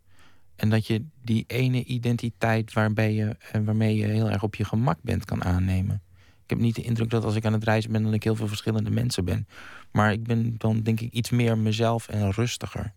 [0.56, 4.66] En dat je die ene identiteit waarbij je, eh, waarmee je heel erg op je
[4.66, 6.02] gemak bent kan aannemen.
[6.44, 8.36] Ik heb niet de indruk dat als ik aan het reizen ben, dat ik heel
[8.36, 9.48] veel verschillende mensen ben.
[9.92, 12.94] Maar ik ben dan denk ik iets meer mezelf en rustiger.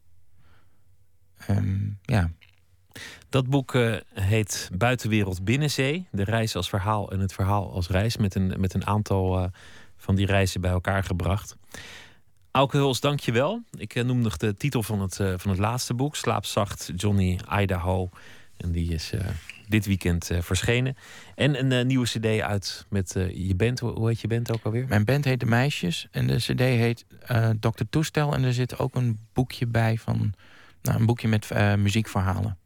[1.47, 2.31] Ehm, ja.
[3.29, 6.09] Dat boek uh, heet Buitenwereld Binnenzee.
[6.11, 8.17] De reis als verhaal en het verhaal als reis.
[8.17, 9.45] Met een, met een aantal uh,
[9.97, 11.57] van die reizen bij elkaar gebracht.
[12.51, 13.63] Auke Huls, dank je wel.
[13.77, 16.17] Ik uh, noem nog de titel van het, van het laatste boek.
[16.17, 18.11] Slaapzacht Johnny Idaho.
[18.57, 19.13] En die is
[19.69, 20.97] dit weekend verschenen.
[21.35, 23.81] En een nieuwe cd uit met je band.
[23.81, 24.87] Hoe heet je band ook alweer?
[24.89, 26.09] Mijn band heet De Meisjes.
[26.11, 27.05] En de cd heet
[27.61, 27.83] Dr.
[27.91, 28.35] Toestel.
[28.35, 30.35] En er zit ook een boekje bij van...
[30.83, 32.59] Nou, een boekje met muziekverhalen.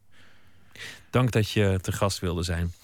[1.13, 2.73] Dank dat je te gast wilde zijn.